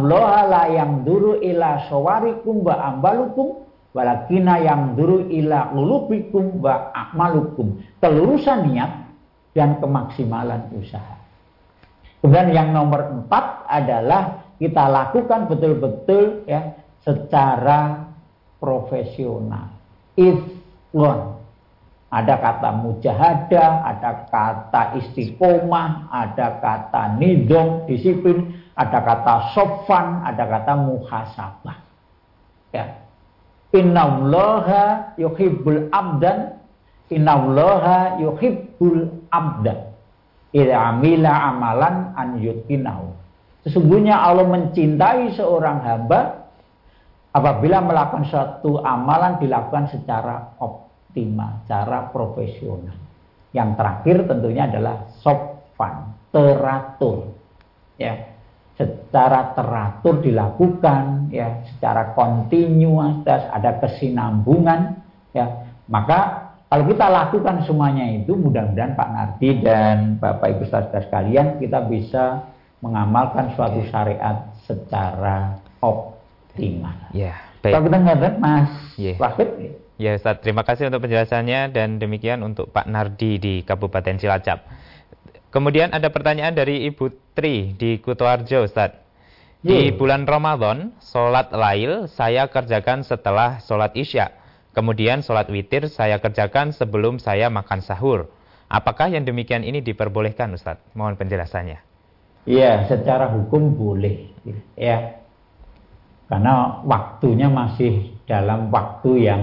la 0.48 0.64
yang 0.72 1.04
duru 1.04 1.44
ila 1.44 1.92
sawarikum 1.92 2.64
wa 2.64 2.80
ambalukum 2.80 3.68
walakina 3.92 4.64
yang 4.64 4.96
duru 4.96 5.28
ila 5.28 5.76
ulubikum 5.76 6.64
wa 6.64 6.96
akmalukum. 6.96 7.84
Kelurusan 8.00 8.72
niat 8.72 8.92
dan 9.52 9.84
kemaksimalan 9.84 10.72
usaha. 10.80 11.20
Kemudian 12.24 12.52
yang 12.52 12.70
nomor 12.72 13.12
empat 13.12 13.68
adalah 13.68 14.48
kita 14.60 14.92
lakukan 14.92 15.48
betul-betul 15.48 16.44
ya 16.48 16.76
secara 17.04 18.12
profesional. 18.60 19.72
Iflon. 20.20 21.40
Ada 22.10 22.42
kata 22.42 22.70
mujahadah, 22.82 23.72
ada 23.86 24.12
kata 24.34 24.98
istiqomah, 24.98 26.10
ada 26.10 26.58
kata 26.58 27.22
nidom, 27.22 27.86
disiplin, 27.86 28.59
ada 28.80 29.00
kata 29.04 29.52
sofan, 29.52 30.24
ada 30.24 30.48
kata 30.48 30.74
muhasabah. 30.80 31.78
Ya. 32.72 33.04
Innallaha 33.76 35.14
yuhibbul 35.20 35.94
abdan 35.94 36.58
Innallaha 37.14 38.18
yuhibbul 38.18 39.30
abdan 39.30 39.94
Ila 40.54 40.74
amila 40.90 41.32
amalan 41.54 41.96
an 42.18 42.42
yutinahu 42.42 43.14
Sesungguhnya 43.62 44.18
Allah 44.18 44.50
mencintai 44.50 45.38
seorang 45.38 45.86
hamba 45.86 46.50
apabila 47.36 47.84
melakukan 47.84 48.26
suatu 48.26 48.82
amalan 48.82 49.38
dilakukan 49.38 49.92
secara 49.92 50.56
optimal, 50.58 51.62
secara 51.68 52.08
profesional. 52.10 52.96
Yang 53.52 53.70
terakhir 53.76 54.16
tentunya 54.32 54.64
adalah 54.66 55.12
sofan, 55.20 56.16
teratur. 56.32 57.36
Ya, 58.00 58.29
secara 58.80 59.52
teratur 59.60 60.24
dilakukan 60.24 61.28
ya 61.28 61.68
secara 61.76 62.16
kontinuitas 62.16 63.52
ada 63.52 63.76
kesinambungan 63.84 65.04
ya 65.36 65.68
maka 65.92 66.50
kalau 66.72 66.86
kita 66.88 67.12
lakukan 67.12 67.66
semuanya 67.68 68.08
itu 68.08 68.38
mudah-mudahan 68.38 68.94
Pak 68.96 69.10
Nardi 69.10 69.50
dan 69.60 70.22
Bapak 70.22 70.48
Ibu 70.54 70.64
saudara 70.70 71.02
sekalian 71.04 71.60
kita 71.60 71.84
bisa 71.92 72.46
mengamalkan 72.80 73.52
suatu 73.58 73.84
syariat 73.90 74.54
secara 74.64 75.60
optimal. 75.82 77.10
Ya, 77.12 77.36
baik. 77.66 77.74
Kalau 77.74 77.84
kita 77.90 77.98
ngerti 78.00 78.30
Mas 78.40 78.72
yeah. 78.96 79.18
Wahid. 79.18 79.50
Ya 80.00 80.16
Ustaz, 80.16 80.40
terima 80.40 80.64
kasih 80.64 80.88
untuk 80.88 81.04
penjelasannya 81.04 81.76
dan 81.76 82.00
demikian 82.00 82.40
untuk 82.40 82.72
Pak 82.72 82.88
Nardi 82.88 83.36
di 83.36 83.54
Kabupaten 83.68 84.16
Cilacap. 84.16 84.64
Kemudian 85.50 85.90
ada 85.98 86.14
pertanyaan 86.14 86.54
dari 86.54 86.86
Ibu 86.86 87.34
Tri 87.34 87.74
di 87.74 87.98
Kutoarjo, 87.98 88.70
Ustaz. 88.70 88.94
Di 89.60 89.92
bulan 89.92 90.24
Ramadan, 90.24 90.94
sholat 91.02 91.52
lail 91.52 92.06
saya 92.08 92.48
kerjakan 92.48 93.02
setelah 93.02 93.60
sholat 93.60 93.92
isya. 93.98 94.32
Kemudian 94.78 95.26
sholat 95.26 95.50
witir 95.50 95.90
saya 95.90 96.22
kerjakan 96.22 96.72
sebelum 96.72 97.18
saya 97.18 97.50
makan 97.50 97.82
sahur. 97.82 98.30
Apakah 98.70 99.10
yang 99.10 99.26
demikian 99.26 99.66
ini 99.66 99.82
diperbolehkan, 99.82 100.54
Ustaz? 100.54 100.78
Mohon 100.94 101.18
penjelasannya. 101.18 101.82
Iya, 102.46 102.86
secara 102.86 103.34
hukum 103.34 103.74
boleh. 103.74 104.30
Ya, 104.78 105.18
karena 106.30 106.86
waktunya 106.86 107.50
masih 107.50 108.14
dalam 108.30 108.70
waktu 108.70 109.12
yang 109.26 109.42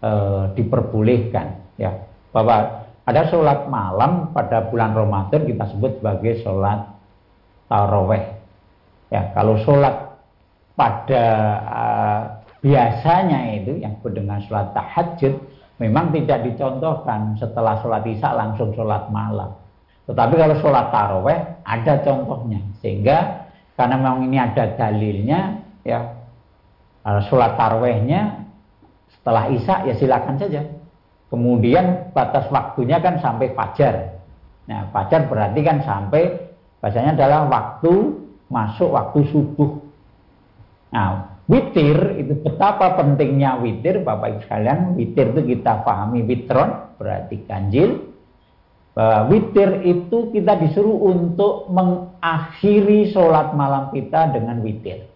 uh, 0.00 0.48
diperbolehkan. 0.56 1.60
Ya, 1.76 2.08
Bapak 2.32 2.83
ada 3.04 3.28
sholat 3.28 3.68
malam 3.68 4.32
pada 4.32 4.64
bulan 4.72 4.96
Ramadan 4.96 5.44
kita 5.44 5.64
sebut 5.76 6.00
sebagai 6.00 6.40
sholat 6.40 6.88
taraweh. 7.68 8.24
Ya, 9.12 9.28
kalau 9.36 9.60
sholat 9.60 10.16
pada 10.72 11.24
uh, 11.68 12.20
biasanya 12.64 13.60
itu 13.60 13.76
yang 13.84 14.00
dengan 14.00 14.40
sholat 14.48 14.72
tahajud 14.72 15.36
memang 15.76 16.16
tidak 16.16 16.48
dicontohkan 16.48 17.36
setelah 17.36 17.76
sholat 17.84 18.08
isya 18.08 18.32
langsung 18.32 18.72
sholat 18.72 19.12
malam. 19.12 19.52
Tetapi 20.08 20.34
kalau 20.40 20.56
sholat 20.64 20.88
taraweh 20.88 21.38
ada 21.64 22.00
contohnya 22.00 22.60
sehingga 22.80 23.48
karena 23.76 24.00
memang 24.00 24.24
ini 24.24 24.36
ada 24.40 24.64
dalilnya 24.80 25.60
ya 25.84 26.08
sholat 27.28 27.52
tarawehnya 27.60 28.48
setelah 29.12 29.52
isya 29.52 29.84
ya 29.88 29.94
silakan 30.00 30.40
saja 30.40 30.64
Kemudian 31.34 32.14
batas 32.14 32.46
waktunya 32.54 33.02
kan 33.02 33.18
sampai 33.18 33.50
fajar. 33.58 34.22
Nah, 34.70 34.86
fajar 34.94 35.26
berarti 35.26 35.66
kan 35.66 35.82
sampai 35.82 36.30
bahasanya 36.78 37.18
adalah 37.18 37.50
waktu 37.50 38.22
masuk 38.46 38.94
waktu 38.94 39.26
subuh. 39.34 39.82
Nah, 40.94 41.42
witir 41.50 42.22
itu 42.22 42.38
betapa 42.38 42.94
pentingnya 42.94 43.58
witir 43.58 44.06
Bapak 44.06 44.30
Ibu 44.30 44.40
sekalian. 44.46 44.94
Witir 44.94 45.34
itu 45.34 45.58
kita 45.58 45.82
pahami 45.82 46.22
witron 46.22 46.94
berarti 47.02 47.42
ganjil. 47.50 48.14
Bahwa 48.94 49.26
witir 49.34 49.82
itu 49.82 50.30
kita 50.30 50.54
disuruh 50.54 51.02
untuk 51.02 51.66
mengakhiri 51.66 53.10
sholat 53.10 53.58
malam 53.58 53.90
kita 53.90 54.30
dengan 54.30 54.62
witir. 54.62 55.10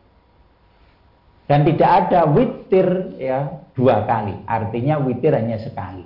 Dan 1.47 1.63
tidak 1.63 2.11
ada 2.11 2.27
witir 2.27 3.15
ya 3.23 3.68
dua 3.79 4.03
kali. 4.03 4.35
Artinya 4.51 4.99
witir 4.99 5.31
hanya 5.31 5.63
sekali. 5.63 6.03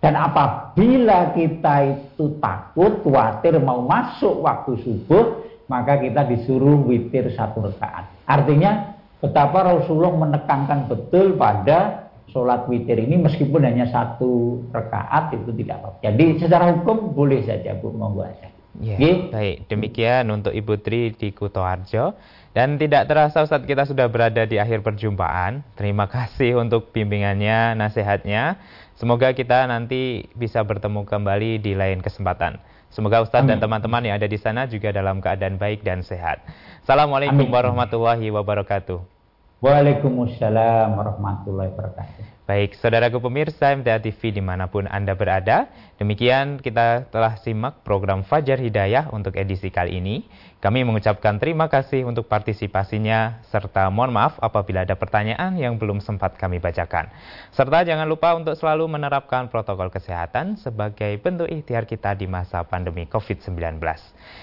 Dan 0.00 0.16
apabila 0.16 1.32
kita 1.32 1.74
itu 1.96 2.36
takut, 2.40 3.00
khawatir 3.04 3.56
mau 3.60 3.84
masuk 3.84 4.44
waktu 4.44 4.76
subuh, 4.84 5.44
maka 5.68 5.96
kita 6.00 6.28
disuruh 6.28 6.80
witir 6.84 7.32
satu 7.32 7.64
rakaat. 7.64 8.08
Artinya 8.28 8.96
betapa 9.20 9.64
Rasulullah 9.64 10.28
menekankan 10.28 10.88
betul 10.88 11.36
pada 11.36 12.08
sholat 12.32 12.64
witir 12.70 12.96
ini 12.96 13.20
meskipun 13.20 13.60
hanya 13.60 13.88
satu 13.92 14.64
rakaat 14.72 15.36
itu 15.36 15.52
tidak 15.60 15.84
apa. 15.84 15.88
Jadi 16.00 16.40
secara 16.40 16.72
hukum 16.76 17.12
boleh 17.12 17.44
saja 17.44 17.76
Bu 17.76 17.92
aja. 18.24 18.59
Ya, 18.78 18.96
baik. 19.34 19.66
Demikian 19.66 20.30
untuk 20.30 20.54
Ibu 20.54 20.78
Tri 20.78 21.10
di 21.10 21.34
Kutoarjo. 21.34 22.14
Dan 22.50 22.78
tidak 22.78 23.06
terasa 23.06 23.46
Ustadz 23.46 23.66
kita 23.66 23.86
sudah 23.86 24.10
berada 24.10 24.42
di 24.46 24.58
akhir 24.58 24.82
perjumpaan. 24.82 25.62
Terima 25.78 26.10
kasih 26.10 26.58
untuk 26.58 26.90
bimbingannya, 26.90 27.78
nasihatnya. 27.78 28.58
Semoga 28.98 29.30
kita 29.34 29.66
nanti 29.70 30.26
bisa 30.34 30.62
bertemu 30.66 31.06
kembali 31.06 31.62
di 31.62 31.78
lain 31.78 32.02
kesempatan. 32.02 32.58
Semoga 32.90 33.22
Ustadz 33.22 33.46
Amin. 33.46 33.58
dan 33.58 33.58
teman-teman 33.62 34.02
yang 34.02 34.18
ada 34.18 34.26
di 34.26 34.34
sana 34.34 34.66
juga 34.66 34.90
dalam 34.90 35.22
keadaan 35.22 35.62
baik 35.62 35.86
dan 35.86 36.02
sehat. 36.02 36.42
Assalamualaikum 36.82 37.46
Amin. 37.46 37.54
warahmatullahi 37.54 38.34
wabarakatuh. 38.34 39.19
Waalaikumsalam 39.60 40.96
warahmatullahi 40.96 41.68
wabarakatuh. 41.76 42.48
Baik, 42.48 42.80
saudaraku 42.80 43.20
pemirsa 43.20 43.76
MTA 43.76 44.00
TV 44.00 44.34
di 44.34 44.42
mana 44.42 44.72
pun 44.72 44.88
Anda 44.88 45.12
berada, 45.14 45.68
demikian 46.00 46.58
kita 46.58 47.12
telah 47.12 47.38
simak 47.38 47.84
program 47.84 48.24
Fajar 48.24 48.56
Hidayah 48.56 49.12
untuk 49.12 49.36
edisi 49.36 49.68
kali 49.68 50.00
ini. 50.00 50.24
Kami 50.64 50.82
mengucapkan 50.82 51.38
terima 51.38 51.70
kasih 51.70 52.08
untuk 52.08 52.26
partisipasinya, 52.26 53.44
serta 53.52 53.86
mohon 53.92 54.16
maaf 54.16 54.40
apabila 54.42 54.82
ada 54.82 54.96
pertanyaan 54.98 55.54
yang 55.60 55.78
belum 55.78 56.02
sempat 56.02 56.40
kami 56.40 56.58
bacakan. 56.58 57.12
Serta 57.54 57.84
jangan 57.84 58.08
lupa 58.08 58.34
untuk 58.34 58.56
selalu 58.56 58.88
menerapkan 58.90 59.46
protokol 59.52 59.92
kesehatan 59.92 60.58
sebagai 60.58 61.20
bentuk 61.22 61.52
ikhtiar 61.52 61.84
kita 61.86 62.16
di 62.16 62.26
masa 62.26 62.64
pandemi 62.64 63.06
COVID-19. 63.06 63.78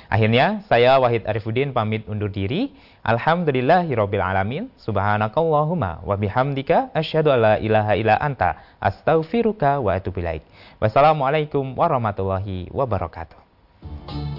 Akhirnya, 0.07 0.63
saya 0.69 0.95
Wahid 1.01 1.25
Arifuddin 1.27 1.73
pamit 1.73 2.07
undur 2.07 2.31
diri. 2.31 2.71
Alhamdulillahirabbil 3.07 4.19
alamin. 4.19 4.67
Subhanakallahumma 4.75 6.03
wa 6.03 6.13
bihamdika 6.19 6.91
asyhadu 6.91 7.31
ilaha 7.63 7.95
illa 7.95 8.19
anta 8.19 8.59
astaghfiruka 8.83 9.79
wa 9.79 9.95
atubu 9.95 10.19
ilaik. 10.19 10.43
Wassalamualaikum 10.83 11.71
warahmatullahi 11.79 12.67
wabarakatuh. 12.67 14.36